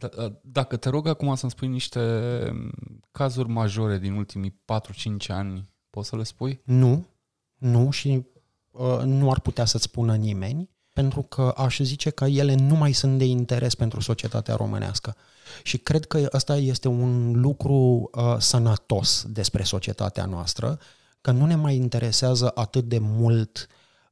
Da, 0.00 0.08
dacă 0.42 0.76
te 0.76 0.88
rog 0.88 1.06
acum 1.06 1.34
să-mi 1.34 1.50
spui 1.50 1.68
niște 1.68 2.00
cazuri 3.10 3.48
majore 3.48 3.98
din 3.98 4.12
ultimii 4.12 4.62
4-5 5.20 5.26
ani, 5.28 5.72
poți 5.90 6.08
să 6.08 6.16
le 6.16 6.22
spui? 6.22 6.60
Nu, 6.64 7.06
nu 7.54 7.90
și 7.90 8.26
uh, 8.70 9.00
nu 9.04 9.30
ar 9.30 9.40
putea 9.40 9.64
să-ți 9.64 9.84
spună 9.84 10.14
nimeni, 10.14 10.70
pentru 10.92 11.22
că 11.22 11.52
aș 11.56 11.78
zice 11.80 12.10
că 12.10 12.24
ele 12.24 12.54
nu 12.54 12.74
mai 12.74 12.92
sunt 12.92 13.18
de 13.18 13.24
interes 13.24 13.74
pentru 13.74 14.00
societatea 14.00 14.54
românească. 14.54 15.16
Și 15.62 15.78
cred 15.78 16.06
că 16.06 16.28
ăsta 16.32 16.56
este 16.56 16.88
un 16.88 17.40
lucru 17.40 18.10
uh, 18.12 18.36
sănătos 18.38 19.24
despre 19.28 19.62
societatea 19.62 20.24
noastră, 20.24 20.78
că 21.20 21.30
nu 21.30 21.46
ne 21.46 21.54
mai 21.54 21.76
interesează 21.76 22.52
atât 22.54 22.84
de 22.84 22.98
mult 22.98 23.66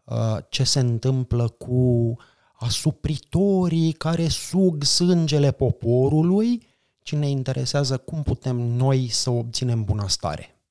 uh, 0.05 0.37
ce 0.49 0.65
se 0.65 0.81
întâmplă 0.81 1.49
cu 1.49 2.17
asupritorii 2.53 3.93
care 3.93 4.29
sug 4.29 4.83
sângele 4.83 5.53
poporului, 5.53 6.67
ci 7.03 7.13
ne 7.13 7.29
interesează 7.29 7.99
cum 7.99 8.23
putem 8.23 8.57
noi 8.57 9.09
să 9.09 9.31
obținem 9.31 9.85
bunăstare. 9.85 10.63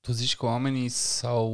Tu 0.00 0.12
zici 0.12 0.36
că 0.36 0.46
oamenii 0.46 0.88
s-au... 0.88 1.52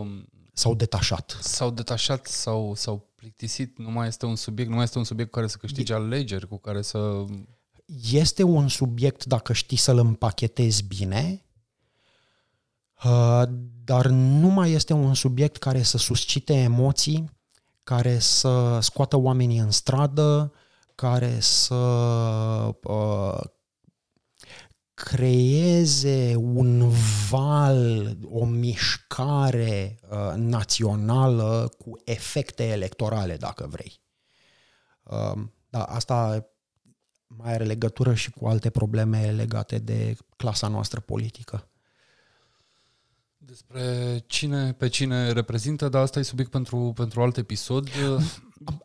Uh, 0.00 0.22
s-au 0.52 0.74
detașat. 0.74 1.38
S-au 1.40 1.70
detașat 1.70 2.26
sau 2.26 2.74
s-au 2.74 3.08
plictisit, 3.14 3.78
nu 3.78 3.90
mai 3.90 4.08
este 4.08 4.26
un 4.26 4.36
subiect, 4.36 4.70
nu 4.70 4.76
mai 4.76 4.84
este 4.84 4.98
un 4.98 5.04
subiect 5.04 5.30
cu 5.30 5.36
care 5.36 5.50
să 5.50 5.56
câștige 5.56 5.94
alegeri, 5.94 6.48
cu 6.48 6.56
care 6.56 6.82
să... 6.82 7.24
Este 8.10 8.42
un 8.42 8.68
subiect 8.68 9.24
dacă 9.24 9.52
știi 9.52 9.76
să-l 9.76 9.98
împachetezi 9.98 10.84
bine, 10.84 11.44
Uh, 11.44 11.49
dar 13.84 14.06
nu 14.06 14.48
mai 14.48 14.72
este 14.72 14.92
un 14.92 15.14
subiect 15.14 15.56
care 15.56 15.82
să 15.82 15.98
suscite 15.98 16.52
emoții, 16.54 17.30
care 17.82 18.18
să 18.18 18.78
scoată 18.80 19.16
oamenii 19.16 19.58
în 19.58 19.70
stradă, 19.70 20.52
care 20.94 21.40
să 21.40 21.74
uh, 22.82 23.40
creeze 24.94 26.34
un 26.36 26.88
val, 27.28 28.16
o 28.24 28.44
mișcare 28.44 30.00
uh, 30.10 30.32
națională 30.36 31.72
cu 31.78 32.00
efecte 32.04 32.64
electorale, 32.64 33.36
dacă 33.36 33.66
vrei. 33.70 34.00
Uh, 35.02 35.42
da, 35.68 35.82
asta 35.82 36.46
mai 37.26 37.52
are 37.52 37.64
legătură 37.64 38.14
și 38.14 38.30
cu 38.30 38.46
alte 38.46 38.70
probleme 38.70 39.30
legate 39.30 39.78
de 39.78 40.16
clasa 40.36 40.68
noastră 40.68 41.00
politică 41.00 41.69
despre 43.44 44.18
cine 44.26 44.72
pe 44.72 44.88
cine 44.88 45.32
reprezintă, 45.32 45.88
dar 45.88 46.02
asta 46.02 46.18
e 46.18 46.22
subiect 46.22 46.50
pentru, 46.50 46.92
pentru 46.94 47.22
alt 47.22 47.36
episod. 47.36 47.88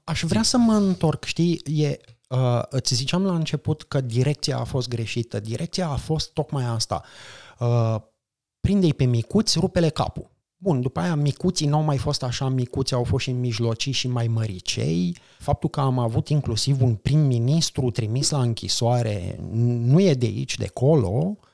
Aș 0.03 0.23
vrea 0.23 0.43
să 0.43 0.57
mă 0.57 0.73
întorc, 0.73 1.23
știi, 1.23 1.61
e, 1.65 1.97
uh, 2.29 2.61
îți 2.69 2.95
ziceam 2.95 3.25
la 3.25 3.35
început 3.35 3.83
că 3.83 4.01
direcția 4.01 4.57
a 4.57 4.63
fost 4.63 4.87
greșită. 4.87 5.39
Direcția 5.39 5.87
a 5.87 5.95
fost 5.95 6.33
tocmai 6.33 6.65
asta. 6.65 7.03
Uh, 7.59 7.95
prinde-i 8.59 8.93
pe 8.93 9.05
micuți, 9.05 9.59
rupele 9.59 9.89
capul. 9.89 10.33
Bun, 10.57 10.81
după 10.81 10.99
aia 10.99 11.15
micuții 11.15 11.67
nu 11.67 11.75
au 11.75 11.83
mai 11.83 11.97
fost 11.97 12.23
așa 12.23 12.47
micuți, 12.47 12.93
au 12.93 13.03
fost 13.03 13.23
și 13.23 13.31
mijlocii 13.31 13.91
și 13.91 14.07
mai 14.07 14.27
măricei. 14.27 15.17
Faptul 15.39 15.69
că 15.69 15.79
am 15.79 15.99
avut 15.99 16.29
inclusiv 16.29 16.81
un 16.81 16.95
prim-ministru 16.95 17.91
trimis 17.91 18.29
la 18.29 18.41
închisoare 18.41 19.39
nu 19.51 20.01
e 20.01 20.13
de 20.13 20.25
aici, 20.25 20.57
de 20.57 20.65
acolo. 20.65 21.07
Uh, 21.07 21.53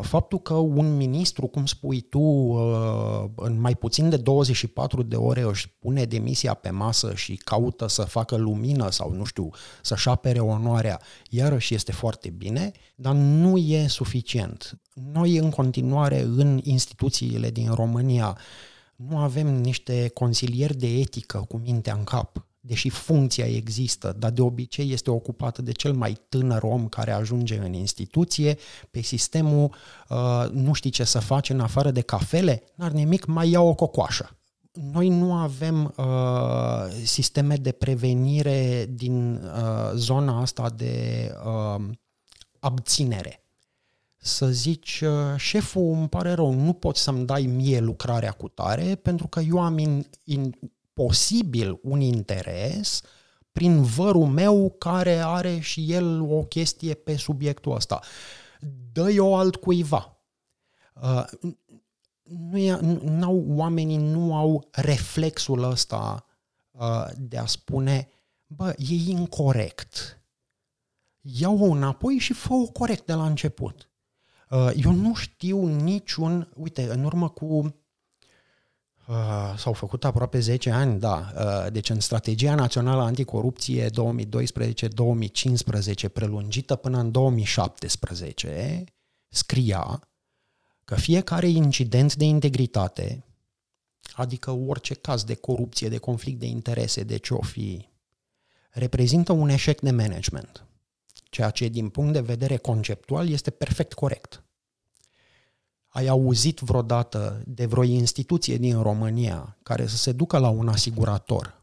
faptul 0.00 0.38
că 0.38 0.54
un 0.54 0.96
ministru, 0.96 1.46
cum 1.46 1.66
spui 1.66 2.00
tu, 2.00 2.18
uh, 2.18 3.24
în 3.34 3.60
mai 3.60 3.74
puțin 3.74 4.08
de 4.08 4.16
24 4.16 5.02
de 5.02 5.16
ore 5.16 5.40
își 5.40 5.68
pune 5.78 6.04
demisia 6.04 6.54
pe 6.54 6.70
masă 6.70 7.14
și 7.14 7.36
caută 7.36 7.86
să 7.86 8.02
facă 8.02 8.36
lumină 8.36 8.90
sau, 8.90 9.12
nu 9.12 9.24
știu, 9.24 9.50
să-și 9.82 10.08
apere 10.08 10.40
onoarea, 10.40 11.00
iarăși 11.30 11.74
este 11.74 11.92
foarte 11.92 12.30
bine, 12.30 12.72
dar 12.96 13.14
nu 13.14 13.56
e 13.56 13.86
suficient. 13.86 14.80
Noi, 15.12 15.36
în 15.36 15.50
continuare, 15.50 16.20
în 16.20 16.60
instituțiile 16.62 17.50
din 17.50 17.72
România, 17.74 18.38
nu 18.96 19.18
avem 19.18 19.46
niște 19.46 20.08
consilieri 20.08 20.76
de 20.76 20.86
etică 20.86 21.44
cu 21.48 21.56
mintea 21.56 21.94
în 21.94 22.04
cap 22.04 22.47
deși 22.68 22.88
funcția 22.88 23.46
există, 23.46 24.16
dar 24.18 24.30
de 24.30 24.42
obicei 24.42 24.92
este 24.92 25.10
ocupată 25.10 25.62
de 25.62 25.72
cel 25.72 25.92
mai 25.92 26.16
tânăr 26.28 26.62
om 26.62 26.88
care 26.88 27.10
ajunge 27.10 27.58
în 27.58 27.72
instituție, 27.72 28.58
pe 28.90 29.00
sistemul 29.00 29.74
uh, 30.08 30.46
nu 30.52 30.72
știi 30.72 30.90
ce 30.90 31.04
să 31.04 31.18
faci 31.18 31.50
în 31.50 31.60
afară 31.60 31.90
de 31.90 32.00
cafele, 32.00 32.62
n-ar 32.74 32.90
nimic, 32.90 33.24
mai 33.24 33.50
ia 33.50 33.60
o 33.60 33.74
cocoașă. 33.74 34.38
Noi 34.92 35.08
nu 35.08 35.34
avem 35.34 35.94
uh, 35.96 36.04
sisteme 37.04 37.56
de 37.56 37.72
prevenire 37.72 38.86
din 38.90 39.34
uh, 39.34 39.92
zona 39.94 40.40
asta 40.40 40.70
de 40.76 41.28
uh, 41.44 41.84
abținere 42.58 43.42
să 44.20 44.46
zici, 44.46 45.00
uh, 45.00 45.36
șeful, 45.36 45.92
îmi 45.92 46.08
pare 46.08 46.32
rău, 46.32 46.52
nu 46.52 46.72
poți 46.72 47.02
să-mi 47.02 47.26
dai 47.26 47.42
mie 47.42 47.78
lucrarea 47.78 48.30
cu 48.30 48.48
tare 48.48 48.94
pentru 48.94 49.26
că 49.26 49.40
eu 49.40 49.60
am 49.60 49.78
in, 49.78 50.06
in, 50.24 50.58
posibil 50.98 51.78
un 51.82 52.00
interes 52.00 53.02
prin 53.52 53.82
vărul 53.82 54.26
meu 54.26 54.70
care 54.78 55.14
are 55.14 55.58
și 55.58 55.92
el 55.92 56.20
o 56.20 56.42
chestie 56.42 56.94
pe 56.94 57.16
subiectul 57.16 57.74
ăsta. 57.74 58.00
Dă-i 58.92 59.18
o 59.18 59.36
altcuiva. 59.36 60.18
Uh, 61.02 61.24
nu 62.22 62.58
e, 62.58 62.78
n-au, 63.02 63.44
oamenii 63.48 63.96
nu 63.96 64.36
au 64.36 64.68
reflexul 64.70 65.62
ăsta 65.62 66.26
uh, 66.70 67.06
de 67.16 67.38
a 67.38 67.46
spune, 67.46 68.08
bă, 68.46 68.74
e 68.76 68.94
incorrect. 69.10 70.22
Iau-o 71.20 71.64
înapoi 71.64 72.18
și 72.18 72.32
fă-o 72.32 72.66
corect 72.66 73.06
de 73.06 73.12
la 73.12 73.26
început. 73.26 73.90
Uh, 74.50 74.70
eu 74.84 74.92
nu 74.92 75.14
știu 75.14 75.66
niciun, 75.66 76.52
uite, 76.54 76.90
în 76.90 77.04
urmă 77.04 77.28
cu 77.28 77.44
Uh, 77.54 77.74
s-au 79.56 79.72
făcut 79.72 80.04
aproape 80.04 80.40
10 80.40 80.70
ani, 80.70 81.00
da. 81.00 81.32
Uh, 81.36 81.66
deci 81.72 81.90
în 81.90 82.00
Strategia 82.00 82.54
Națională 82.54 83.02
Anticorupție 83.02 83.90
2012-2015, 83.90 83.90
prelungită 86.12 86.76
până 86.76 86.98
în 86.98 87.10
2017, 87.10 88.84
scria 89.28 90.08
că 90.84 90.94
fiecare 90.94 91.48
incident 91.48 92.14
de 92.14 92.24
integritate, 92.24 93.24
adică 94.12 94.50
orice 94.50 94.94
caz 94.94 95.24
de 95.24 95.34
corupție, 95.34 95.88
de 95.88 95.98
conflict 95.98 96.38
de 96.38 96.46
interese, 96.46 97.02
de 97.02 97.16
ce 97.16 97.34
o 97.34 97.42
fi, 97.42 97.88
reprezintă 98.70 99.32
un 99.32 99.48
eșec 99.48 99.80
de 99.80 99.90
management, 99.90 100.64
ceea 101.30 101.50
ce 101.50 101.68
din 101.68 101.88
punct 101.88 102.12
de 102.12 102.20
vedere 102.20 102.56
conceptual 102.56 103.28
este 103.28 103.50
perfect 103.50 103.92
corect 103.92 104.42
ai 105.98 106.06
auzit 106.06 106.58
vreodată 106.58 107.42
de 107.46 107.66
vreo 107.66 107.82
instituție 107.82 108.56
din 108.56 108.82
România 108.82 109.56
care 109.62 109.86
să 109.86 109.96
se 109.96 110.12
ducă 110.12 110.38
la 110.38 110.48
un 110.48 110.68
asigurator 110.68 111.62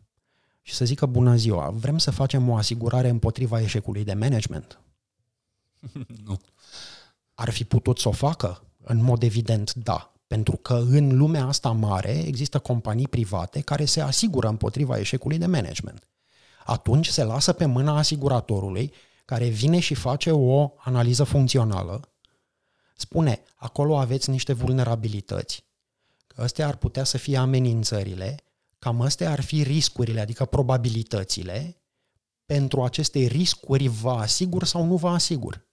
și 0.61 0.73
să 0.73 0.85
zică 0.85 1.05
bună 1.05 1.35
ziua, 1.35 1.69
vrem 1.69 1.97
să 1.97 2.11
facem 2.11 2.49
o 2.49 2.55
asigurare 2.55 3.09
împotriva 3.09 3.61
eșecului 3.61 4.03
de 4.03 4.13
management? 4.13 4.79
Nu. 6.25 6.39
Ar 7.33 7.49
fi 7.49 7.63
putut 7.63 7.99
să 7.99 8.07
o 8.07 8.11
facă? 8.11 8.61
În 8.83 9.03
mod 9.03 9.23
evident, 9.23 9.73
da. 9.73 10.13
Pentru 10.27 10.55
că 10.55 10.73
în 10.73 11.17
lumea 11.17 11.45
asta 11.45 11.71
mare 11.71 12.23
există 12.25 12.59
companii 12.59 13.07
private 13.07 13.61
care 13.61 13.85
se 13.85 14.01
asigură 14.01 14.47
împotriva 14.47 14.99
eșecului 14.99 15.37
de 15.37 15.45
management. 15.45 16.07
Atunci 16.65 17.07
se 17.07 17.23
lasă 17.23 17.53
pe 17.53 17.65
mâna 17.65 17.97
asiguratorului 17.97 18.93
care 19.25 19.47
vine 19.47 19.79
și 19.79 19.93
face 19.93 20.31
o 20.31 20.71
analiză 20.77 21.23
funcțională 21.23 22.14
spune, 22.95 23.41
acolo 23.55 23.97
aveți 23.97 24.29
niște 24.29 24.53
vulnerabilități, 24.53 25.63
că 26.27 26.41
astea 26.41 26.67
ar 26.67 26.75
putea 26.75 27.03
să 27.03 27.17
fie 27.17 27.37
amenințările, 27.37 28.35
cam 28.79 29.01
astea 29.01 29.31
ar 29.31 29.41
fi 29.41 29.63
riscurile, 29.63 30.19
adică 30.19 30.45
probabilitățile, 30.45 31.77
pentru 32.45 32.83
aceste 32.83 33.19
riscuri 33.19 33.87
vă 33.87 34.11
asigur 34.11 34.63
sau 34.63 34.85
nu 34.85 34.95
vă 34.95 35.09
asigur. 35.09 35.65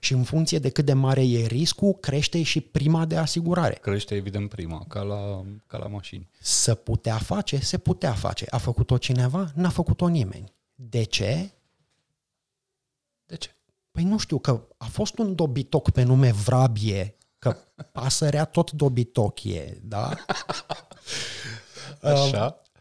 Și 0.00 0.12
în 0.12 0.22
funcție 0.22 0.58
de 0.58 0.70
cât 0.70 0.84
de 0.84 0.92
mare 0.92 1.28
e 1.28 1.46
riscul, 1.46 1.92
crește 1.92 2.42
și 2.42 2.60
prima 2.60 3.04
de 3.04 3.16
asigurare. 3.16 3.74
Crește 3.74 4.14
evident 4.14 4.48
prima, 4.48 4.84
ca 4.88 5.02
la, 5.02 5.44
ca 5.66 5.78
la 5.78 5.86
mașini. 5.86 6.28
Să 6.40 6.74
putea 6.74 7.18
face, 7.18 7.58
se 7.58 7.78
putea 7.78 8.12
face. 8.12 8.46
A 8.50 8.58
făcut-o 8.58 8.98
cineva? 8.98 9.52
N-a 9.54 9.68
făcut-o 9.68 10.08
nimeni. 10.08 10.52
De 10.74 11.02
ce? 11.02 11.50
De 13.26 13.36
ce? 13.36 13.50
Păi 14.00 14.08
nu 14.08 14.18
știu, 14.18 14.38
că 14.38 14.66
a 14.76 14.84
fost 14.84 15.18
un 15.18 15.34
dobitoc 15.34 15.90
pe 15.90 16.02
nume 16.02 16.32
Vrabie, 16.32 17.16
că 17.38 17.56
pasărea 17.92 18.44
tot 18.44 18.70
dobitoc 18.70 19.44
e, 19.44 19.80
da? 19.82 20.08
Așa. 22.02 22.44
Um, 22.44 22.72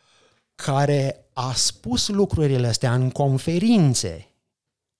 care 0.56 1.30
a 1.34 1.54
spus 1.54 2.08
lucrurile 2.08 2.68
astea 2.68 2.94
în 2.94 3.10
conferințe, 3.10 4.34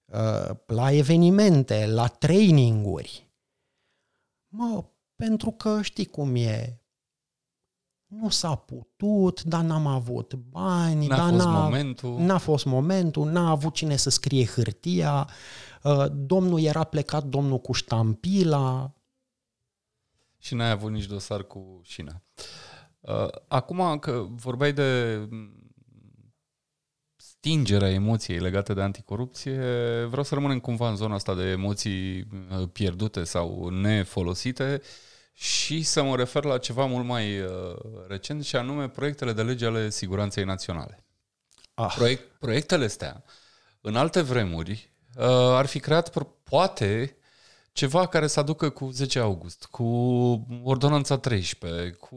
uh, 0.04 0.56
la 0.66 0.92
evenimente, 0.92 1.86
la 1.86 2.06
traininguri. 2.06 3.30
Mă, 4.48 4.84
pentru 5.16 5.50
că 5.50 5.82
știi 5.82 6.06
cum 6.06 6.34
e, 6.34 6.79
nu 8.10 8.28
s-a 8.28 8.54
putut, 8.54 9.42
dar 9.42 9.62
n-am 9.62 9.86
avut 9.86 10.34
bani, 10.34 11.06
n-a 11.06 11.16
dar 11.16 11.30
fost 11.30 11.44
n-a, 11.44 11.62
momentul. 11.62 12.18
n-a 12.18 12.38
fost 12.38 12.64
momentul, 12.64 13.30
n-a 13.30 13.50
avut 13.50 13.74
cine 13.74 13.96
să 13.96 14.10
scrie 14.10 14.46
hârtia, 14.46 15.28
uh, 15.82 16.04
domnul 16.12 16.60
era 16.60 16.84
plecat, 16.84 17.24
domnul 17.24 17.58
cu 17.58 17.72
ștampila. 17.72 18.92
Și 20.38 20.54
n-ai 20.54 20.70
avut 20.70 20.90
nici 20.90 21.06
dosar 21.06 21.42
cu 21.42 21.80
șina. 21.82 22.22
Uh, 23.00 23.28
acum 23.48 23.98
că 23.98 24.26
vorbeai 24.30 24.72
de 24.72 25.18
stingerea 27.16 27.90
emoției 27.90 28.38
legate 28.38 28.74
de 28.74 28.82
anticorupție, 28.82 29.56
vreau 30.08 30.24
să 30.24 30.34
rămânem 30.34 30.60
cumva 30.60 30.88
în 30.88 30.96
zona 30.96 31.14
asta 31.14 31.34
de 31.34 31.42
emoții 31.42 32.18
uh, 32.20 32.68
pierdute 32.72 33.24
sau 33.24 33.68
nefolosite 33.68 34.80
și 35.40 35.82
să 35.82 36.02
mă 36.02 36.16
refer 36.16 36.44
la 36.44 36.58
ceva 36.58 36.84
mult 36.84 37.06
mai 37.06 37.40
uh, 37.40 37.76
recent 38.08 38.44
și 38.44 38.56
anume 38.56 38.88
proiectele 38.88 39.32
de 39.32 39.42
lege 39.42 39.66
ale 39.66 39.90
siguranței 39.90 40.44
naționale. 40.44 41.04
Ah. 41.74 41.92
Proiect, 41.96 42.38
proiectele 42.38 42.84
astea, 42.84 43.24
în 43.80 43.96
alte 43.96 44.20
vremuri, 44.20 44.92
uh, 45.16 45.24
ar 45.30 45.66
fi 45.66 45.80
creat 45.80 46.10
poate 46.44 47.16
ceva 47.80 48.06
care 48.06 48.26
să 48.26 48.40
aducă 48.40 48.68
cu 48.68 48.90
10 48.90 49.18
august, 49.18 49.64
cu 49.70 49.84
ordonanța 50.62 51.16
13, 51.16 51.90
cu 51.90 52.16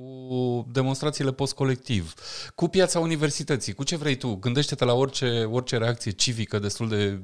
demonstrațiile 0.71 1.31
post-colectiv, 1.31 2.13
cu 2.55 2.67
piața 2.67 2.99
universității, 2.99 3.73
cu 3.73 3.83
ce 3.83 3.95
vrei 3.95 4.15
tu. 4.15 4.35
Gândește-te 4.35 4.85
la 4.85 4.93
orice, 4.93 5.43
orice 5.43 5.77
reacție 5.77 6.11
civică 6.11 6.59
destul 6.59 6.89
de 6.89 7.21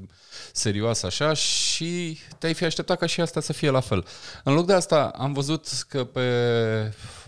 serioasă 0.54 1.06
așa 1.06 1.34
și 1.34 2.20
te-ai 2.38 2.54
fi 2.54 2.66
așteptat 2.66 2.98
ca 2.98 3.06
și 3.06 3.22
asta 3.22 3.42
să 3.42 3.54
fie 3.54 3.70
la 3.70 3.80
fel. 3.80 4.06
În 4.44 4.54
loc 4.54 4.66
de 4.66 4.74
asta 4.74 5.12
am 5.18 5.34
văzut 5.34 5.68
că 5.88 6.04
pe 6.04 6.28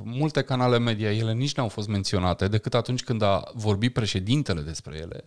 multe 0.03 0.41
canale 0.41 0.79
media 0.79 1.13
ele 1.13 1.33
nici 1.33 1.55
n-au 1.55 1.67
fost 1.67 1.87
menționate 1.87 2.47
decât 2.47 2.73
atunci 2.73 3.03
când 3.03 3.21
a 3.21 3.43
vorbit 3.53 3.93
președintele 3.93 4.61
despre 4.61 4.97
ele 4.97 5.25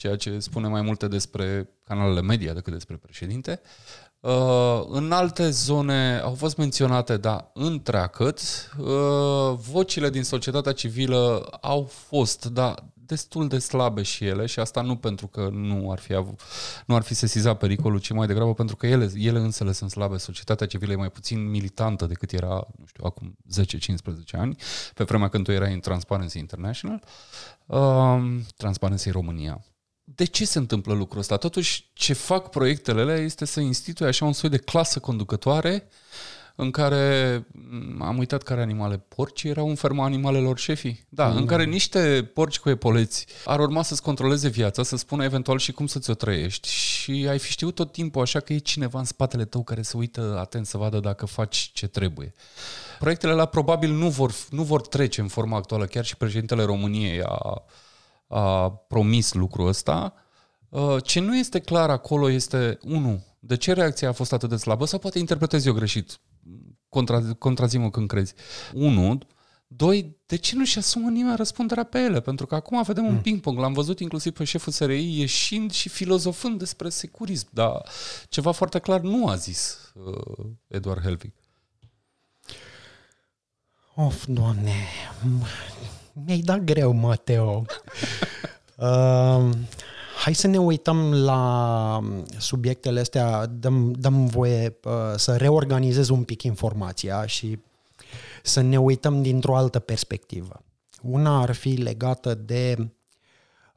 ceea 0.00 0.16
ce 0.16 0.38
spune 0.38 0.68
mai 0.68 0.82
multe 0.82 1.08
despre 1.08 1.68
canalele 1.84 2.20
media 2.20 2.52
decât 2.52 2.72
despre 2.72 2.96
președinte. 2.96 3.60
Uh, 4.20 4.84
în 4.88 5.12
alte 5.12 5.50
zone 5.50 6.18
au 6.18 6.34
fost 6.34 6.56
menționate, 6.56 7.16
dar 7.16 7.50
întreagăt, 7.54 8.40
uh, 8.78 9.58
vocile 9.70 10.10
din 10.10 10.22
societatea 10.22 10.72
civilă 10.72 11.48
au 11.60 11.82
fost, 11.84 12.44
da, 12.44 12.74
destul 12.94 13.48
de 13.48 13.58
slabe 13.58 14.02
și 14.02 14.26
ele 14.26 14.46
și 14.46 14.60
asta 14.60 14.80
nu 14.80 14.96
pentru 14.96 15.26
că 15.26 15.48
nu 15.52 15.90
ar 15.90 15.98
fi, 15.98 16.14
avut, 16.14 16.40
nu 16.86 16.94
ar 16.94 17.02
fi 17.02 17.14
sesizat 17.14 17.58
pericolul, 17.58 18.00
ci 18.00 18.10
mai 18.10 18.26
degrabă 18.26 18.54
pentru 18.54 18.76
că 18.76 18.86
ele, 18.86 19.10
ele 19.16 19.38
însele 19.38 19.72
sunt 19.72 19.90
slabe. 19.90 20.16
Societatea 20.16 20.66
civilă 20.66 20.92
e 20.92 20.96
mai 20.96 21.10
puțin 21.10 21.50
militantă 21.50 22.06
decât 22.06 22.32
era, 22.32 22.66
nu 22.78 22.86
știu, 22.86 23.04
acum 23.06 23.36
10-15 24.34 24.38
ani, 24.38 24.56
pe 24.94 25.04
vremea 25.04 25.28
când 25.28 25.44
tu 25.44 25.52
erai 25.52 25.72
în 25.72 25.80
Transparency 25.80 26.38
International, 26.38 27.02
uh, 27.66 28.40
Transparency 28.56 29.10
România 29.10 29.64
de 30.14 30.24
ce 30.24 30.44
se 30.46 30.58
întâmplă 30.58 30.94
lucrul 30.94 31.20
ăsta? 31.20 31.36
Totuși, 31.36 31.90
ce 31.92 32.12
fac 32.12 32.50
proiectele 32.50 33.00
alea 33.00 33.16
este 33.16 33.44
să 33.44 33.60
instituie 33.60 34.08
așa 34.08 34.24
un 34.24 34.32
soi 34.32 34.48
de 34.48 34.58
clasă 34.58 34.98
conducătoare 34.98 35.88
în 36.60 36.70
care 36.70 37.46
mm, 37.52 38.02
am 38.02 38.18
uitat 38.18 38.42
care 38.42 38.60
animale 38.60 38.98
porci 38.98 39.42
erau 39.42 39.68
în 39.68 39.74
ferma 39.74 40.04
animalelor 40.04 40.58
șefii. 40.58 41.06
Da, 41.08 41.26
mm. 41.26 41.36
în 41.36 41.46
care 41.46 41.64
niște 41.64 42.30
porci 42.34 42.58
cu 42.58 42.68
epoleți 42.68 43.26
ar 43.44 43.60
urma 43.60 43.82
să-ți 43.82 44.02
controleze 44.02 44.48
viața, 44.48 44.82
să 44.82 44.96
spună 44.96 45.24
eventual 45.24 45.58
și 45.58 45.72
cum 45.72 45.86
să-ți 45.86 46.10
o 46.10 46.14
trăiești 46.14 46.68
și 46.68 47.26
ai 47.28 47.38
fi 47.38 47.50
știut 47.50 47.74
tot 47.74 47.92
timpul 47.92 48.22
așa 48.22 48.40
că 48.40 48.52
e 48.52 48.58
cineva 48.58 48.98
în 48.98 49.04
spatele 49.04 49.44
tău 49.44 49.62
care 49.62 49.82
se 49.82 49.96
uită 49.96 50.36
atent 50.40 50.66
să 50.66 50.76
vadă 50.76 51.00
dacă 51.00 51.26
faci 51.26 51.70
ce 51.74 51.86
trebuie. 51.86 52.34
Proiectele 52.98 53.32
la 53.32 53.46
probabil 53.46 53.90
nu 53.90 54.08
vor, 54.08 54.34
nu 54.50 54.62
vor 54.62 54.80
trece 54.80 55.20
în 55.20 55.28
forma 55.28 55.56
actuală, 55.56 55.84
chiar 55.84 56.04
și 56.04 56.16
președintele 56.16 56.62
României 56.62 57.22
a, 57.22 57.64
a 58.30 58.70
promis 58.70 59.32
lucrul 59.32 59.66
ăsta. 59.68 60.14
Uh, 60.68 60.96
ce 61.02 61.20
nu 61.20 61.36
este 61.36 61.58
clar 61.58 61.90
acolo 61.90 62.30
este, 62.30 62.78
unu, 62.82 63.24
de 63.38 63.56
ce 63.56 63.72
reacția 63.72 64.08
a 64.08 64.12
fost 64.12 64.32
atât 64.32 64.48
de 64.48 64.56
slabă 64.56 64.84
sau 64.84 64.98
poate 64.98 65.18
interpretez 65.18 65.66
eu 65.66 65.72
greșit? 65.72 66.20
Contra, 66.88 67.22
contrazi-mă 67.38 67.90
când 67.90 68.08
crezi. 68.08 68.34
Unu, 68.74 69.18
Doi, 69.72 70.16
de 70.26 70.36
ce 70.36 70.56
nu-și 70.56 70.78
asumă 70.78 71.10
nimeni 71.10 71.36
răspunderea 71.36 71.84
pe 71.84 71.98
ele? 71.98 72.20
Pentru 72.20 72.46
că 72.46 72.54
acum 72.54 72.82
vedem 72.82 73.04
un 73.04 73.12
mm. 73.12 73.20
ping-pong. 73.20 73.58
L-am 73.58 73.72
văzut 73.72 74.00
inclusiv 74.00 74.32
pe 74.32 74.44
șeful 74.44 74.72
SRI 74.72 75.18
ieșind 75.18 75.70
și 75.70 75.88
filozofând 75.88 76.58
despre 76.58 76.88
securism, 76.88 77.48
dar 77.50 77.82
ceva 78.28 78.50
foarte 78.50 78.78
clar 78.78 79.00
nu 79.00 79.28
a 79.28 79.34
zis 79.34 79.92
uh, 79.94 80.46
Eduard 80.66 81.02
Helvig. 81.02 81.32
Of, 83.94 84.24
doamne, 84.26 84.74
mi-ai 86.26 86.38
dat 86.38 86.58
greu, 86.58 86.92
Mateo. 86.92 87.64
uh, 88.76 89.50
Hai 90.20 90.34
să 90.34 90.46
ne 90.46 90.58
uităm 90.58 91.12
la 91.14 92.00
subiectele 92.38 93.00
astea, 93.00 93.46
dăm, 93.46 93.92
dăm 93.92 94.26
voie 94.26 94.76
uh, 94.84 94.92
să 95.16 95.36
reorganizez 95.36 96.08
un 96.08 96.24
pic 96.24 96.42
informația 96.42 97.26
și 97.26 97.58
să 98.42 98.60
ne 98.60 98.78
uităm 98.78 99.22
dintr-o 99.22 99.56
altă 99.56 99.78
perspectivă. 99.78 100.62
Una 101.02 101.40
ar 101.40 101.52
fi 101.52 101.68
legată 101.68 102.34
de 102.34 102.92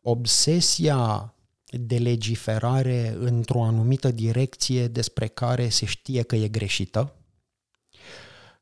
obsesia 0.02 1.34
de 1.66 1.98
legiferare 1.98 3.18
într-o 3.20 3.64
anumită 3.64 4.12
direcție 4.12 4.88
despre 4.88 5.28
care 5.28 5.70
se 5.70 5.86
știe 5.86 6.22
că 6.22 6.36
e 6.36 6.48
greșită. 6.48 7.14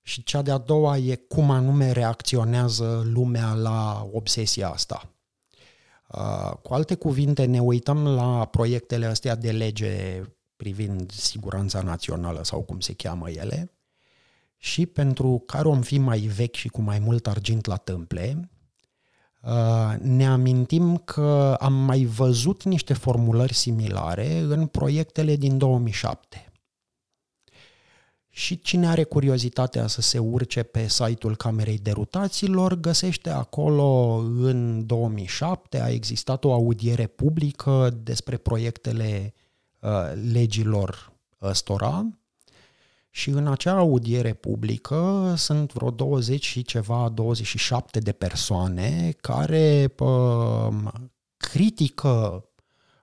Și 0.01 0.23
cea 0.23 0.41
de-a 0.41 0.57
doua 0.57 0.97
e 0.97 1.15
cum 1.15 1.49
anume 1.49 1.91
reacționează 1.91 3.01
lumea 3.05 3.53
la 3.53 4.09
obsesia 4.11 4.69
asta. 4.69 5.13
Uh, 6.07 6.51
cu 6.63 6.73
alte 6.73 6.95
cuvinte, 6.95 7.45
ne 7.45 7.59
uităm 7.59 8.07
la 8.07 8.45
proiectele 8.45 9.05
astea 9.05 9.35
de 9.35 9.51
lege 9.51 10.21
privind 10.55 11.11
siguranța 11.11 11.81
națională 11.81 12.43
sau 12.43 12.61
cum 12.61 12.79
se 12.79 12.93
cheamă 12.93 13.29
ele 13.29 13.71
și 14.57 14.85
pentru 14.85 15.43
care 15.45 15.67
om 15.67 15.81
fi 15.81 15.97
mai 15.97 16.19
vechi 16.19 16.55
și 16.55 16.67
cu 16.67 16.81
mai 16.81 16.99
mult 16.99 17.27
argint 17.27 17.65
la 17.65 17.75
tâmple, 17.75 18.49
uh, 19.41 19.95
ne 19.99 20.27
amintim 20.27 20.97
că 20.97 21.57
am 21.59 21.73
mai 21.73 22.03
văzut 22.03 22.63
niște 22.63 22.93
formulări 22.93 23.53
similare 23.53 24.37
în 24.37 24.65
proiectele 24.65 25.35
din 25.35 25.57
2007. 25.57 26.50
Și 28.34 28.60
cine 28.60 28.88
are 28.88 29.04
curiozitatea 29.04 29.88
să 29.88 30.02
se 30.02 30.17
urce 30.17 30.63
pe 30.63 30.88
site-ul 30.88 31.36
Camerei 31.36 31.78
Derutaților, 31.78 32.76
găsește 32.76 33.30
acolo 33.30 34.15
în 34.39 34.86
2007 34.86 35.82
a 35.82 35.89
existat 35.89 36.44
o 36.44 36.54
audiere 36.54 37.08
publică 37.08 38.00
despre 38.04 38.38
proiectele 38.38 39.34
uh, 39.80 39.89
legilor 40.32 41.12
ăstora. 41.41 42.08
Și 43.10 43.30
în 43.30 43.48
acea 43.48 43.78
audiere 43.78 44.34
publică 44.34 45.34
sunt 45.38 45.74
vreo 45.74 45.89
20 45.89 46.46
și 46.46 46.63
ceva, 46.63 47.10
27 47.10 48.00
de 48.00 48.12
persoane 48.12 49.13
care 49.22 49.94
uh, 50.00 50.67
critică 51.38 52.46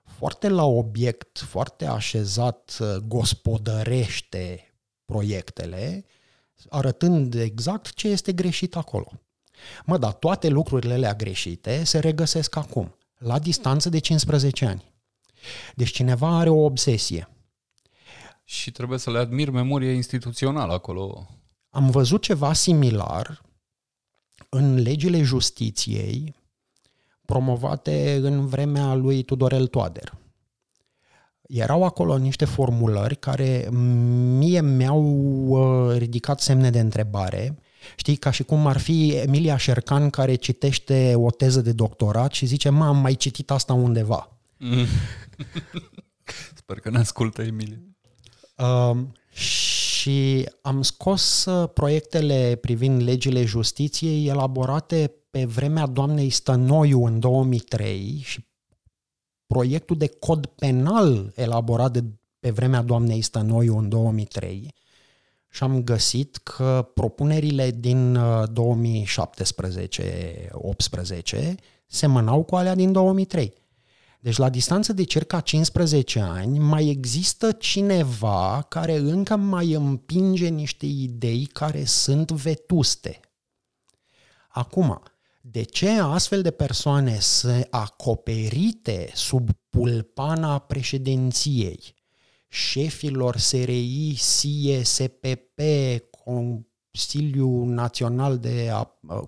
foarte 0.03 0.47
la 0.47 0.65
obiect, 0.65 1.39
foarte 1.39 1.85
așezat, 1.85 2.77
uh, 2.81 2.95
gospodărește 2.95 4.68
proiectele, 5.09 6.05
arătând 6.69 7.33
exact 7.33 7.93
ce 7.93 8.07
este 8.07 8.31
greșit 8.33 8.75
acolo. 8.75 9.11
Mă, 9.85 9.97
dar 9.97 10.13
toate 10.13 10.47
lucrurile 10.47 10.93
alea 10.93 11.13
greșite 11.13 11.83
se 11.83 11.99
regăsesc 11.99 12.55
acum, 12.55 12.95
la 13.17 13.39
distanță 13.39 13.89
de 13.89 13.99
15 13.99 14.65
ani. 14.65 14.93
Deci 15.75 15.91
cineva 15.91 16.37
are 16.37 16.49
o 16.49 16.63
obsesie. 16.63 17.29
Și 18.43 18.71
trebuie 18.71 18.99
să 18.99 19.11
le 19.11 19.17
admir 19.17 19.49
memoria 19.49 19.93
instituțională 19.93 20.73
acolo. 20.73 21.27
Am 21.69 21.89
văzut 21.89 22.21
ceva 22.21 22.53
similar 22.53 23.41
în 24.49 24.75
legile 24.75 25.21
justiției 25.21 26.35
promovate 27.25 28.19
în 28.21 28.47
vremea 28.47 28.93
lui 28.93 29.23
Tudorel 29.23 29.67
Toader 29.67 30.17
erau 31.49 31.83
acolo 31.83 32.17
niște 32.17 32.45
formulări 32.45 33.15
care 33.15 33.67
mie 34.37 34.61
mi-au 34.61 35.03
uh, 35.47 35.97
ridicat 35.97 36.39
semne 36.39 36.69
de 36.69 36.79
întrebare. 36.79 37.59
Știi, 37.95 38.15
ca 38.15 38.31
și 38.31 38.43
cum 38.43 38.67
ar 38.67 38.77
fi 38.77 39.09
Emilia 39.09 39.57
Șercan 39.57 40.09
care 40.09 40.35
citește 40.35 41.13
o 41.15 41.31
teză 41.31 41.61
de 41.61 41.71
doctorat 41.71 42.31
și 42.31 42.45
zice, 42.45 42.69
mă, 42.69 42.85
am 42.85 42.97
mai 42.97 43.13
citit 43.13 43.51
asta 43.51 43.73
undeva. 43.73 44.37
Mm. 44.57 44.85
Sper 46.61 46.79
că 46.79 46.89
ne 46.89 46.97
ascultă 46.97 47.41
Emilia. 47.41 47.79
Uh, 48.57 48.97
și 49.31 50.49
am 50.61 50.81
scos 50.81 51.45
uh, 51.45 51.69
proiectele 51.73 52.57
privind 52.61 53.01
legile 53.01 53.45
justiției 53.45 54.27
elaborate 54.27 55.13
pe 55.29 55.45
vremea 55.45 55.85
doamnei 55.85 56.29
Stănoiu 56.29 57.05
în 57.05 57.19
2003 57.19 58.21
și 58.25 58.47
proiectul 59.53 59.97
de 59.97 60.07
cod 60.07 60.45
penal 60.45 61.31
elaborat 61.35 61.91
de, 61.91 62.03
pe 62.39 62.49
vremea 62.49 62.81
doamnei 62.81 63.21
Stănoiu 63.21 63.77
în 63.77 63.89
2003 63.89 64.73
și 65.49 65.63
am 65.63 65.83
găsit 65.83 66.37
că 66.37 66.91
propunerile 66.93 67.71
din 67.71 68.17
2017-18 68.17 68.17
uh, 71.33 71.53
semănau 71.87 72.43
cu 72.43 72.55
alea 72.55 72.75
din 72.75 72.91
2003. 72.91 73.53
Deci 74.19 74.37
la 74.37 74.49
distanță 74.49 74.93
de 74.93 75.03
circa 75.03 75.39
15 75.39 76.19
ani 76.19 76.59
mai 76.59 76.89
există 76.89 77.51
cineva 77.51 78.65
care 78.69 78.95
încă 78.95 79.35
mai 79.35 79.71
împinge 79.71 80.47
niște 80.47 80.85
idei 80.85 81.45
care 81.45 81.83
sunt 81.83 82.31
vetuste. 82.31 83.19
Acum, 84.49 85.01
de 85.51 85.63
ce 85.63 85.89
astfel 85.89 86.41
de 86.41 86.51
persoane 86.51 87.19
sunt 87.19 87.67
acoperite 87.69 89.09
sub 89.13 89.49
pulpana 89.69 90.59
președinției, 90.59 91.95
șefilor 92.47 93.37
SRI, 93.37 94.15
SIE, 94.17 94.83
SPP, 94.83 95.59
Consiliul 96.23 97.67
Național 97.67 98.37
de, 98.37 98.71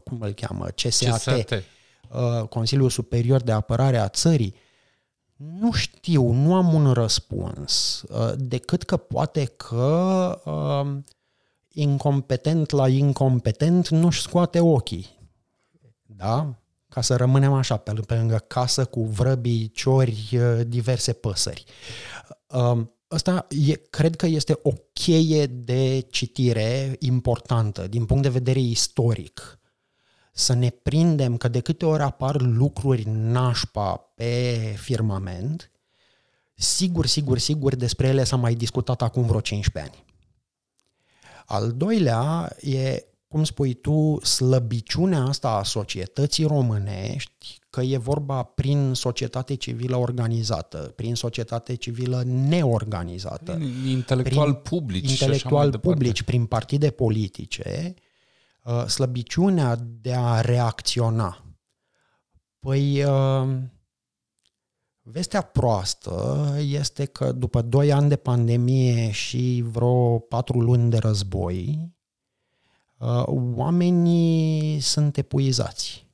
cum 0.04 0.22
îl 0.22 0.32
cheamă, 0.32 0.66
CSAT, 0.66 1.18
CSAT. 1.18 1.52
Uh, 1.52 2.48
Consiliul 2.48 2.90
Superior 2.90 3.42
de 3.42 3.52
Apărare 3.52 3.98
a 3.98 4.08
Țării, 4.08 4.56
nu 5.36 5.72
știu, 5.72 6.32
nu 6.32 6.56
am 6.56 6.74
un 6.74 6.92
răspuns, 6.94 8.04
uh, 8.10 8.34
decât 8.38 8.84
că 8.84 8.98
poate 8.98 9.46
că 9.46 10.42
uh, 10.46 10.98
incompetent 11.74 12.70
la 12.70 12.88
incompetent 12.88 13.88
nu-și 13.88 14.22
scoate 14.22 14.60
ochii 14.60 15.20
da? 16.16 16.56
ca 16.90 17.02
să 17.02 17.16
rămânem 17.16 17.54
așa, 17.54 17.78
pe, 17.78 17.94
pe 18.08 18.16
lângă 18.16 18.38
casă 18.48 18.86
cu 18.86 19.04
vrăbii, 19.04 19.72
ciori, 19.72 20.30
uh, 20.34 20.62
diverse 20.68 21.14
păsări. 21.14 21.64
Um, 22.48 22.92
Asta 23.12 23.48
e, 23.68 23.74
cred 23.74 24.16
că 24.16 24.26
este 24.26 24.60
o 24.64 24.72
cheie 24.94 25.46
de 25.46 26.00
citire 26.10 26.96
importantă 27.00 27.88
din 27.88 28.06
punct 28.06 28.24
de 28.24 28.30
vedere 28.30 28.60
istoric. 28.60 29.60
Să 30.34 30.54
ne 30.54 30.70
prindem 30.70 31.38
că 31.38 31.48
de 31.48 31.60
câte 31.60 31.86
ori 31.86 32.02
apar 32.02 32.42
lucruri 32.42 33.04
nașpa 33.10 33.96
pe 34.16 34.56
firmament, 34.78 35.72
sigur, 36.54 37.06
sigur, 37.06 37.38
sigur 37.38 37.76
despre 37.76 38.08
ele 38.08 38.24
s-a 38.24 38.36
mai 38.36 38.56
discutat 38.56 39.02
acum 39.02 39.26
vreo 39.26 39.40
15 39.40 39.92
ani. 39.92 40.06
Al 41.46 41.72
doilea 41.72 42.56
e 42.60 43.06
cum 43.32 43.44
spui 43.44 43.74
tu, 43.74 44.20
slăbiciunea 44.24 45.22
asta 45.24 45.50
a 45.50 45.64
societății 45.64 46.46
românești, 46.46 47.60
că 47.70 47.82
e 47.82 47.98
vorba 47.98 48.44
prin 48.44 48.94
societate 48.94 49.56
civilă 49.56 49.96
organizată, 49.96 50.78
prin 50.78 51.16
societate 51.16 51.76
civilă 51.76 52.24
neorganizată, 52.26 53.52
prin 53.52 53.88
intelectual 53.88 54.54
prin 54.54 54.80
publici, 54.80 55.10
intelectual 55.12 55.80
publici, 55.80 56.24
prin 56.24 56.46
partide 56.46 56.90
politice, 56.90 57.94
uh, 58.64 58.86
slăbiciunea 58.86 59.76
de 60.02 60.14
a 60.14 60.42
reacționa. 60.42 61.46
Păi, 62.60 63.04
uh, 63.04 63.50
Vestea 65.04 65.42
proastă 65.42 66.48
este 66.60 67.06
că 67.06 67.32
după 67.32 67.62
2 67.62 67.92
ani 67.92 68.10
de 68.10 68.16
pandemie 68.16 69.12
și 69.12 69.64
vreo 69.66 70.20
4 70.20 70.60
luni 70.60 70.90
de 70.90 70.98
război, 70.98 71.80
uh, 71.80 72.00
oamenii 73.56 74.80
sunt 74.80 75.18
epuizați. 75.18 76.10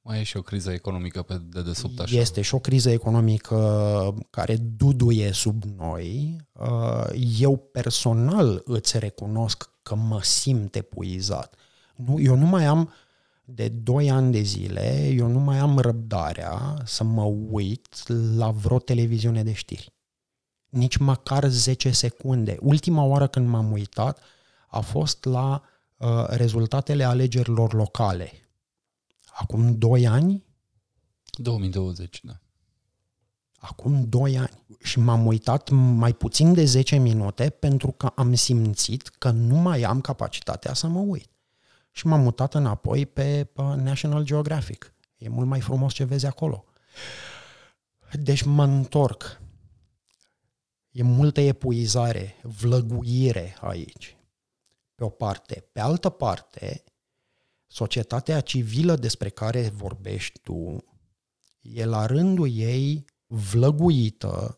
Mai 0.00 0.20
e 0.20 0.22
și 0.22 0.36
o 0.36 0.42
criză 0.42 0.70
economică 0.70 1.22
pe 1.22 1.40
dedesubt 1.48 2.00
așa. 2.00 2.16
Este 2.16 2.40
și 2.40 2.54
o 2.54 2.58
criză 2.58 2.90
economică 2.90 4.14
care 4.30 4.56
duduie 4.56 5.32
sub 5.32 5.62
noi. 5.76 6.36
Uh, 6.52 7.04
eu 7.38 7.56
personal 7.56 8.62
îți 8.64 8.98
recunosc 8.98 9.70
că 9.82 9.94
mă 9.94 10.22
simt 10.22 10.74
epuizat. 10.74 11.54
Nu, 11.96 12.20
eu 12.20 12.36
nu 12.36 12.46
mai 12.46 12.64
am 12.64 12.92
de 13.44 13.68
2 13.68 14.10
ani 14.10 14.32
de 14.32 14.40
zile, 14.40 15.08
eu 15.16 15.26
nu 15.26 15.38
mai 15.38 15.58
am 15.58 15.78
răbdarea 15.78 16.76
să 16.84 17.04
mă 17.04 17.24
uit 17.50 18.08
la 18.36 18.50
vreo 18.50 18.78
televiziune 18.78 19.42
de 19.42 19.52
știri. 19.52 19.92
Nici 20.68 20.96
măcar 20.96 21.48
10 21.48 21.90
secunde. 21.90 22.56
Ultima 22.60 23.02
oară 23.04 23.26
când 23.26 23.48
m-am 23.48 23.72
uitat 23.72 24.20
a 24.68 24.80
fost 24.80 25.24
la 25.24 25.62
uh, 25.62 25.77
rezultatele 26.28 27.04
alegerilor 27.04 27.72
locale 27.72 28.32
acum 29.38 29.78
2 29.78 30.06
ani? 30.06 30.44
2020, 31.30 32.20
da. 32.22 32.40
Acum 33.58 34.08
2 34.08 34.38
ani. 34.38 34.66
Și 34.82 34.98
m-am 34.98 35.26
uitat 35.26 35.70
mai 35.70 36.12
puțin 36.12 36.54
de 36.54 36.64
10 36.64 36.96
minute 36.96 37.50
pentru 37.50 37.90
că 37.90 38.06
am 38.06 38.34
simțit 38.34 39.08
că 39.08 39.30
nu 39.30 39.56
mai 39.56 39.82
am 39.82 40.00
capacitatea 40.00 40.74
să 40.74 40.86
mă 40.86 40.98
uit. 40.98 41.30
Și 41.90 42.06
m-am 42.06 42.20
mutat 42.20 42.54
înapoi 42.54 43.06
pe, 43.06 43.44
pe 43.44 43.62
National 43.62 44.24
Geographic. 44.24 44.94
E 45.16 45.28
mult 45.28 45.46
mai 45.46 45.60
frumos 45.60 45.92
ce 45.92 46.04
vezi 46.04 46.26
acolo. 46.26 46.64
Deci 48.12 48.42
mă 48.42 48.64
întorc. 48.64 49.40
E 50.90 51.02
multă 51.02 51.40
epuizare, 51.40 52.36
vlăguire 52.42 53.56
aici. 53.60 54.17
Pe 54.98 55.04
o 55.04 55.08
parte. 55.08 55.68
Pe 55.72 55.80
altă 55.80 56.08
parte, 56.08 56.84
societatea 57.66 58.40
civilă 58.40 58.96
despre 58.96 59.28
care 59.28 59.68
vorbești 59.68 60.38
tu 60.38 60.84
e 61.60 61.84
la 61.84 62.06
rândul 62.06 62.50
ei 62.52 63.04
vlăguită 63.26 64.56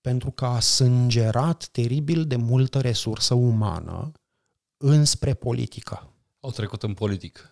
pentru 0.00 0.30
că 0.30 0.44
a 0.44 0.60
sângerat 0.60 1.68
teribil 1.72 2.26
de 2.26 2.36
multă 2.36 2.80
resursă 2.80 3.34
umană 3.34 4.12
înspre 4.76 5.34
politică. 5.34 6.12
Au 6.40 6.50
trecut 6.50 6.82
în 6.82 6.94
politic. 6.94 7.50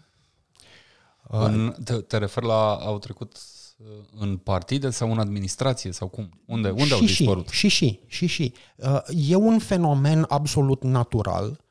Uh, 1.29 1.41
în, 1.41 1.77
te, 1.85 1.95
te 1.95 2.19
referi 2.19 2.47
la 2.47 2.75
au 2.75 2.99
trecut 2.99 3.39
uh, 3.77 3.87
în 4.19 4.37
partide 4.37 4.91
sau 4.91 5.12
în 5.12 5.19
administrație 5.19 5.93
sau 5.93 6.09
cum? 6.09 6.43
Unde, 6.47 6.71
unde 6.71 6.85
și 6.85 6.93
au 6.93 7.01
dispărut? 7.01 7.49
Și, 7.49 7.69
și, 7.69 8.01
și, 8.07 8.27
și. 8.27 8.55
Uh, 8.77 9.01
e 9.29 9.35
un 9.35 9.59
fenomen 9.59 10.25
absolut 10.29 10.83
natural 10.83 11.45
Uh, 11.49 11.66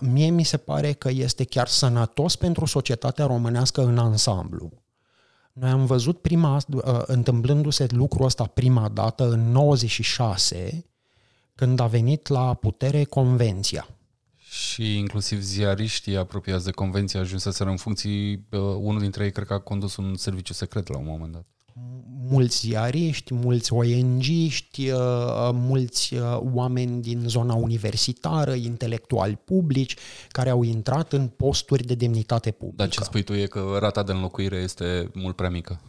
mie 0.00 0.30
mi 0.30 0.42
se 0.42 0.56
pare 0.56 0.92
că 0.92 1.10
este 1.10 1.44
chiar 1.44 1.68
sănătos 1.68 2.36
pentru 2.36 2.64
societatea 2.64 3.26
românească 3.26 3.82
în 3.82 3.98
ansamblu. 3.98 4.72
Noi 5.52 5.70
am 5.70 5.86
văzut 5.86 6.20
prima, 6.20 6.56
uh, 6.72 6.82
întâmplându-se 7.06 7.86
lucrul 7.90 8.24
ăsta 8.24 8.44
prima 8.44 8.88
dată 8.88 9.30
în 9.30 9.50
96, 9.50 10.84
când 11.54 11.80
a 11.80 11.86
venit 11.86 12.26
la 12.26 12.54
putere 12.54 13.04
convenția. 13.04 13.88
Și 14.36 14.96
inclusiv 14.98 15.40
ziariștii 15.40 16.16
apropiați 16.16 16.64
de 16.64 16.70
convenție 16.70 17.18
ajunseseră 17.18 17.70
în 17.70 17.76
funcții, 17.76 18.32
uh, 18.32 18.60
unul 18.60 19.00
dintre 19.00 19.24
ei 19.24 19.32
cred 19.32 19.46
că 19.46 19.52
a 19.52 19.58
condus 19.58 19.96
un 19.96 20.16
serviciu 20.16 20.52
secret 20.52 20.88
la 20.88 20.98
un 20.98 21.04
moment 21.04 21.32
dat 21.32 21.46
mulți 22.30 22.58
ziariști, 22.58 23.34
mulți 23.34 23.72
ONG-ști, 23.72 24.90
uh, 24.90 24.98
mulți 25.52 26.14
uh, 26.14 26.38
oameni 26.54 27.02
din 27.02 27.22
zona 27.26 27.54
universitară, 27.54 28.52
intelectuali 28.52 29.38
publici, 29.44 29.96
care 30.28 30.50
au 30.50 30.62
intrat 30.62 31.12
în 31.12 31.26
posturi 31.26 31.86
de 31.86 31.94
demnitate 31.94 32.50
publică. 32.50 32.82
Dar 32.82 32.88
ce 32.88 33.02
spui 33.02 33.22
tu 33.22 33.34
e 33.34 33.46
că 33.46 33.76
rata 33.80 34.02
de 34.02 34.12
înlocuire 34.12 34.56
este 34.56 35.10
mult 35.14 35.36
prea 35.36 35.50
mică? 35.50 35.80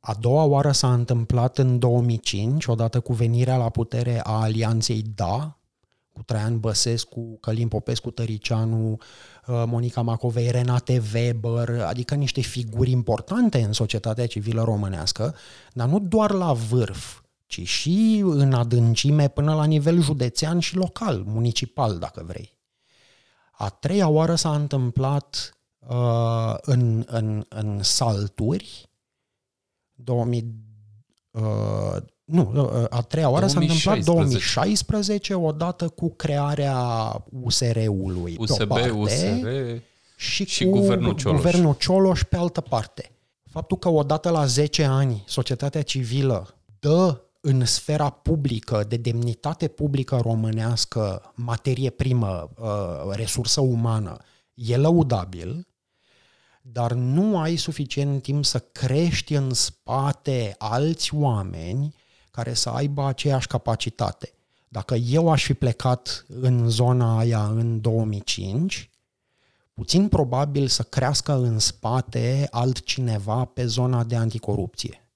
A 0.00 0.14
doua 0.20 0.44
oară 0.44 0.72
s-a 0.72 0.92
întâmplat 0.92 1.58
în 1.58 1.78
2005, 1.78 2.66
odată 2.66 3.00
cu 3.00 3.12
venirea 3.12 3.56
la 3.56 3.68
putere 3.68 4.20
a 4.22 4.40
alianței 4.40 5.04
DA, 5.14 5.58
cu 6.12 6.22
Traian 6.22 6.60
Băsescu, 6.60 7.38
Călim 7.40 7.68
Popescu, 7.68 8.10
Tăricianu, 8.10 8.90
uh, 8.90 8.98
Monica 9.66 10.00
Macovei, 10.00 10.50
Renate 10.50 11.02
Weber, 11.14 11.80
adică 11.80 12.14
niște 12.14 12.40
figuri 12.40 12.90
importante 12.90 13.62
în 13.62 13.72
societatea 13.72 14.26
civilă 14.26 14.62
românească, 14.62 15.34
dar 15.72 15.88
nu 15.88 15.98
doar 15.98 16.30
la 16.30 16.52
vârf, 16.52 17.20
ci 17.46 17.66
și 17.66 18.22
în 18.24 18.52
adâncime 18.52 19.28
până 19.28 19.54
la 19.54 19.64
nivel 19.64 20.00
județean 20.00 20.58
și 20.58 20.76
local, 20.76 21.22
municipal, 21.26 21.98
dacă 21.98 22.22
vrei. 22.26 22.58
A 23.52 23.68
treia 23.68 24.08
oară 24.08 24.34
s-a 24.34 24.54
întâmplat 24.54 25.58
uh, 25.78 26.54
în, 26.60 27.04
în, 27.06 27.44
în 27.48 27.82
salturi, 27.82 28.90
2000, 29.94 30.54
uh, 31.32 31.96
nu, 32.24 32.52
ă, 32.56 32.86
a 32.90 33.00
treia 33.00 33.28
oară 33.28 33.46
2016. 33.46 33.80
s-a 33.80 33.92
întâmplat 33.92 34.14
2016, 34.14 35.34
odată 35.34 35.88
cu 35.88 36.14
crearea 36.14 36.76
USR-ului. 37.42 38.36
USB, 38.38 38.66
parte, 38.66 38.90
USR 38.90 39.46
și, 40.16 40.46
și 40.46 40.64
cu 40.64 40.70
guvernul 40.70 41.14
Cioloș. 41.14 41.40
guvernul 41.40 41.74
Cioloș 41.78 42.22
pe 42.22 42.36
altă 42.36 42.60
parte. 42.60 43.10
Faptul 43.50 43.78
că 43.78 43.88
odată 43.88 44.30
la 44.30 44.46
10 44.46 44.84
ani 44.84 45.24
societatea 45.26 45.82
civilă 45.82 46.54
dă 46.78 47.20
în 47.40 47.64
sfera 47.64 48.10
publică, 48.10 48.84
de 48.88 48.96
demnitate 48.96 49.68
publică 49.68 50.18
românească, 50.22 51.32
materie 51.34 51.90
primă, 51.90 52.50
ă, 52.60 53.12
resursă 53.12 53.60
umană, 53.60 54.16
e 54.54 54.76
lăudabil, 54.76 55.66
dar 56.62 56.92
nu 56.92 57.38
ai 57.38 57.56
suficient 57.56 58.22
timp 58.22 58.44
să 58.44 58.58
crești 58.58 59.34
în 59.34 59.54
spate 59.54 60.54
alți 60.58 61.14
oameni 61.14 61.94
care 62.30 62.54
să 62.54 62.68
aibă 62.68 63.06
aceeași 63.06 63.46
capacitate. 63.46 64.32
Dacă 64.68 64.94
eu 64.94 65.30
aș 65.30 65.44
fi 65.44 65.54
plecat 65.54 66.24
în 66.28 66.68
zona 66.68 67.18
aia 67.18 67.46
în 67.46 67.80
2005, 67.80 68.90
puțin 69.72 70.08
probabil 70.08 70.68
să 70.68 70.82
crească 70.82 71.32
în 71.32 71.58
spate 71.58 72.48
altcineva 72.50 73.44
pe 73.44 73.66
zona 73.66 74.04
de 74.04 74.16
anticorupție. 74.16 75.06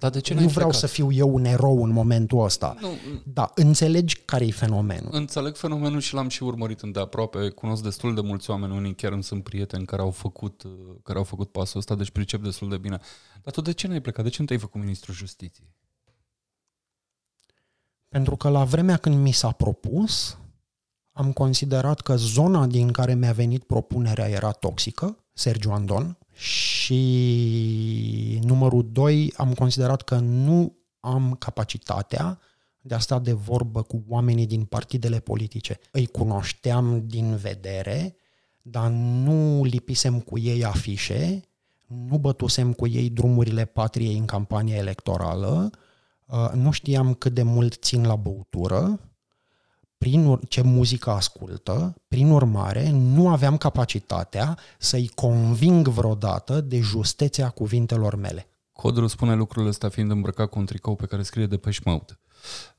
Dar 0.00 0.10
de 0.10 0.20
ce 0.20 0.34
nu 0.34 0.40
vreau 0.40 0.68
plecat? 0.68 0.74
să 0.74 0.86
fiu 0.86 1.12
eu 1.12 1.34
un 1.34 1.44
erou 1.44 1.82
în 1.82 1.90
momentul 1.90 2.44
ăsta. 2.44 2.76
Nu. 2.80 2.88
Da, 3.24 3.50
înțelegi 3.54 4.16
care 4.16 4.46
e 4.46 4.50
fenomenul. 4.50 5.08
Înțeleg 5.12 5.56
fenomenul 5.56 6.00
și 6.00 6.14
l-am 6.14 6.28
și 6.28 6.42
urmărit 6.42 6.80
îndeaproape. 6.80 7.48
Cunosc 7.48 7.82
destul 7.82 8.14
de 8.14 8.20
mulți 8.20 8.50
oameni, 8.50 8.76
unii 8.76 8.94
chiar 8.94 9.12
îmi 9.12 9.22
sunt 9.22 9.42
prieteni 9.42 9.84
care 9.84 10.02
au 10.02 10.10
făcut, 10.10 10.62
care 11.02 11.18
au 11.18 11.24
făcut 11.24 11.52
pasul 11.52 11.78
ăsta, 11.78 11.94
deci 11.94 12.10
pricep 12.10 12.42
destul 12.42 12.68
de 12.68 12.78
bine. 12.78 13.00
Dar 13.42 13.54
tu 13.54 13.60
de 13.60 13.72
ce 13.72 13.86
n-ai 13.86 14.00
plecat? 14.00 14.24
De 14.24 14.30
ce 14.30 14.36
nu 14.40 14.46
te-ai 14.46 14.58
făcut 14.58 14.80
ministrul 14.80 15.14
justiției? 15.14 15.68
Pentru 18.08 18.36
că 18.36 18.48
la 18.48 18.64
vremea 18.64 18.96
când 18.96 19.16
mi 19.16 19.32
s-a 19.32 19.50
propus, 19.50 20.38
am 21.12 21.32
considerat 21.32 22.00
că 22.00 22.16
zona 22.16 22.66
din 22.66 22.92
care 22.92 23.14
mi-a 23.14 23.32
venit 23.32 23.64
propunerea 23.64 24.28
era 24.28 24.50
toxică, 24.50 25.16
Sergiu 25.32 25.70
Andon, 25.70 26.18
și 26.32 26.79
numărul 28.42 28.88
doi, 28.92 29.32
am 29.36 29.54
considerat 29.54 30.02
că 30.02 30.18
nu 30.18 30.76
am 31.00 31.36
capacitatea 31.38 32.38
de 32.80 32.94
a 32.94 32.98
sta 32.98 33.18
de 33.18 33.32
vorbă 33.32 33.82
cu 33.82 34.04
oamenii 34.08 34.46
din 34.46 34.64
partidele 34.64 35.20
politice. 35.20 35.78
Îi 35.90 36.06
cunoșteam 36.06 37.06
din 37.06 37.36
vedere, 37.36 38.16
dar 38.62 38.90
nu 38.90 39.64
lipisem 39.64 40.20
cu 40.20 40.38
ei 40.38 40.64
afișe, 40.64 41.40
nu 41.86 42.18
bătusem 42.18 42.72
cu 42.72 42.86
ei 42.86 43.10
drumurile 43.10 43.64
patriei 43.64 44.16
în 44.16 44.24
campania 44.24 44.76
electorală, 44.76 45.70
Uh, 46.30 46.50
nu 46.54 46.70
știam 46.70 47.14
cât 47.14 47.34
de 47.34 47.42
mult 47.42 47.74
țin 47.74 48.06
la 48.06 48.16
băutură, 48.16 49.00
prin 50.00 50.26
ur- 50.26 50.48
ce 50.48 50.62
muzică 50.62 51.10
ascultă, 51.10 51.94
prin 52.08 52.30
urmare 52.30 52.90
nu 52.90 53.28
aveam 53.28 53.56
capacitatea 53.56 54.58
să-i 54.78 55.10
conving 55.14 55.88
vreodată 55.88 56.60
de 56.60 56.80
justețea 56.80 57.48
cuvintelor 57.48 58.14
mele. 58.14 58.48
Codru 58.72 59.06
spune 59.06 59.34
lucrurile 59.34 59.70
astea 59.70 59.88
fiind 59.88 60.10
îmbrăcat 60.10 60.48
cu 60.48 60.58
un 60.58 60.66
tricou 60.66 60.94
pe 60.94 61.06
care 61.06 61.22
scrie 61.22 61.46
de 61.46 61.56
pe 61.56 61.76
Mode. 61.84 62.20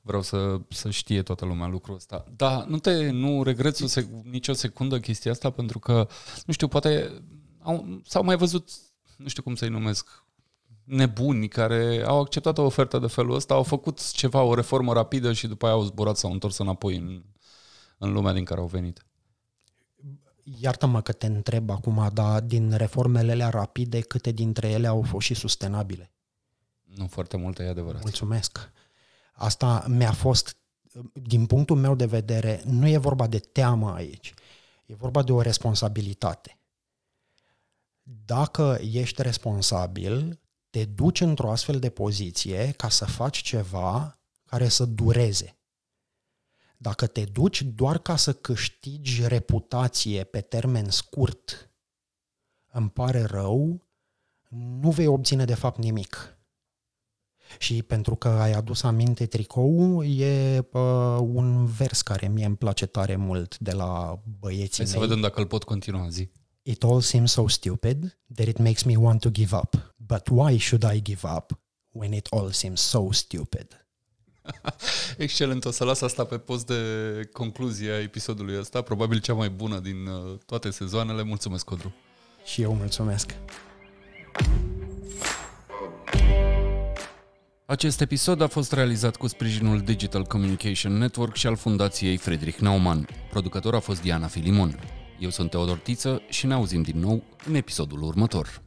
Vreau 0.00 0.22
să, 0.22 0.60
să 0.68 0.90
știe 0.90 1.22
toată 1.22 1.44
lumea 1.44 1.66
lucrul 1.66 1.94
ăsta. 1.94 2.24
Da, 2.36 2.64
nu 2.68 2.78
te, 2.78 3.10
nu 3.10 3.42
regreți 3.42 3.82
o 3.82 3.86
sec- 3.86 4.22
nicio 4.22 4.52
secundă 4.52 5.00
chestia 5.00 5.30
asta 5.30 5.50
pentru 5.50 5.78
că, 5.78 6.06
nu 6.46 6.52
știu, 6.52 6.68
poate 6.68 7.22
au, 7.58 8.00
s-au 8.04 8.24
mai 8.24 8.36
văzut, 8.36 8.70
nu 9.16 9.28
știu 9.28 9.42
cum 9.42 9.54
să-i 9.54 9.68
numesc, 9.68 10.24
nebuni 10.84 11.48
care 11.48 12.02
au 12.06 12.20
acceptat 12.20 12.58
o 12.58 12.62
ofertă 12.62 12.98
de 12.98 13.06
felul 13.06 13.34
ăsta, 13.34 13.54
au 13.54 13.62
făcut 13.62 14.10
ceva, 14.12 14.42
o 14.42 14.54
reformă 14.54 14.92
rapidă 14.92 15.32
și 15.32 15.46
după 15.46 15.66
aia 15.66 15.74
au 15.74 15.82
zburat, 15.82 16.16
s-au 16.16 16.32
întors 16.32 16.58
înapoi 16.58 16.96
în, 16.96 17.22
în 17.98 18.12
lumea 18.12 18.32
din 18.32 18.44
care 18.44 18.60
au 18.60 18.66
venit. 18.66 19.04
Iartă-mă 20.42 21.00
că 21.00 21.12
te 21.12 21.26
întreb 21.26 21.70
acum, 21.70 22.10
dar 22.12 22.40
din 22.40 22.72
reformele 22.72 23.32
alea 23.32 23.48
rapide, 23.48 24.00
câte 24.00 24.30
dintre 24.30 24.70
ele 24.70 24.86
au 24.86 25.02
fost 25.02 25.26
și 25.26 25.34
sustenabile? 25.34 26.12
Nu 26.82 27.06
foarte 27.06 27.36
multe, 27.36 27.62
e 27.62 27.68
adevărat. 27.68 28.02
Mulțumesc. 28.02 28.70
Asta 29.32 29.84
mi-a 29.88 30.12
fost, 30.12 30.56
din 31.12 31.46
punctul 31.46 31.76
meu 31.76 31.94
de 31.94 32.06
vedere, 32.06 32.62
nu 32.64 32.88
e 32.88 32.96
vorba 32.96 33.26
de 33.26 33.38
teamă 33.38 33.92
aici. 33.92 34.34
E 34.86 34.94
vorba 34.94 35.22
de 35.22 35.32
o 35.32 35.40
responsabilitate. 35.40 36.58
Dacă 38.02 38.78
ești 38.80 39.22
responsabil, 39.22 40.40
te 40.72 40.84
duci 40.84 41.20
într-o 41.20 41.50
astfel 41.50 41.78
de 41.78 41.90
poziție 41.90 42.72
ca 42.76 42.88
să 42.88 43.04
faci 43.04 43.42
ceva 43.42 44.18
care 44.44 44.68
să 44.68 44.84
dureze. 44.84 45.56
Dacă 46.76 47.06
te 47.06 47.24
duci 47.24 47.62
doar 47.62 47.98
ca 47.98 48.16
să 48.16 48.32
câștigi 48.32 49.26
reputație 49.26 50.24
pe 50.24 50.40
termen 50.40 50.90
scurt, 50.90 51.70
îmi 52.66 52.90
pare 52.90 53.22
rău, 53.22 53.86
nu 54.80 54.90
vei 54.90 55.06
obține 55.06 55.44
de 55.44 55.54
fapt 55.54 55.78
nimic. 55.78 56.36
Și 57.58 57.82
pentru 57.82 58.14
că 58.14 58.28
ai 58.28 58.52
adus 58.52 58.82
aminte 58.82 59.26
tricou, 59.26 60.04
e 60.04 60.58
uh, 60.58 61.18
un 61.20 61.66
vers 61.66 62.02
care 62.02 62.28
mie 62.28 62.44
îmi 62.44 62.56
place 62.56 62.86
tare 62.86 63.16
mult 63.16 63.58
de 63.58 63.72
la 63.72 64.22
băieții 64.38 64.84
Hai 64.84 64.84
mei. 64.84 64.94
să 64.94 64.98
vedem 64.98 65.20
dacă 65.20 65.40
îl 65.40 65.46
pot 65.46 65.64
continua, 65.64 66.08
zi. 66.08 66.30
It 66.62 66.84
all 66.84 67.00
seems 67.00 67.30
so 67.30 67.48
stupid 67.48 68.18
that 68.34 68.46
it 68.46 68.58
makes 68.58 68.82
me 68.82 68.96
want 68.96 69.20
to 69.20 69.30
give 69.30 69.56
up. 69.56 69.91
But 70.12 70.28
why 70.28 70.58
should 70.58 70.84
I 70.84 71.00
give 71.00 71.26
up 71.36 71.58
when 71.92 72.12
it 72.12 72.26
all 72.30 72.50
seems 72.50 72.80
so 72.80 73.12
stupid? 73.12 73.66
Excelent, 75.18 75.64
o 75.64 75.70
să 75.70 75.84
las 75.84 76.00
asta 76.00 76.24
pe 76.24 76.38
post 76.38 76.66
de 76.66 76.74
concluzie 77.32 77.90
a 77.90 78.00
episodului 78.00 78.58
ăsta, 78.58 78.82
probabil 78.82 79.20
cea 79.20 79.34
mai 79.34 79.50
bună 79.50 79.78
din 79.78 80.06
uh, 80.06 80.38
toate 80.46 80.70
sezoanele. 80.70 81.22
Mulțumesc, 81.22 81.64
Codru! 81.64 81.94
Și 82.44 82.62
eu 82.62 82.74
mulțumesc. 82.74 83.34
Acest 87.66 88.00
episod 88.00 88.40
a 88.40 88.46
fost 88.46 88.72
realizat 88.72 89.16
cu 89.16 89.26
sprijinul 89.26 89.80
Digital 89.80 90.24
Communication 90.24 90.92
Network 90.92 91.36
și 91.36 91.46
al 91.46 91.56
Fundației 91.56 92.16
Friedrich 92.16 92.58
Naumann. 92.58 93.08
Producător 93.30 93.74
a 93.74 93.80
fost 93.80 94.02
Diana 94.02 94.26
Filimon. 94.26 94.78
Eu 95.18 95.30
sunt 95.30 95.50
Teodor 95.50 95.78
Tiță 95.78 96.22
și 96.28 96.46
ne 96.46 96.54
auzim 96.54 96.82
din 96.82 96.98
nou 96.98 97.22
în 97.46 97.54
episodul 97.54 98.02
următor. 98.02 98.61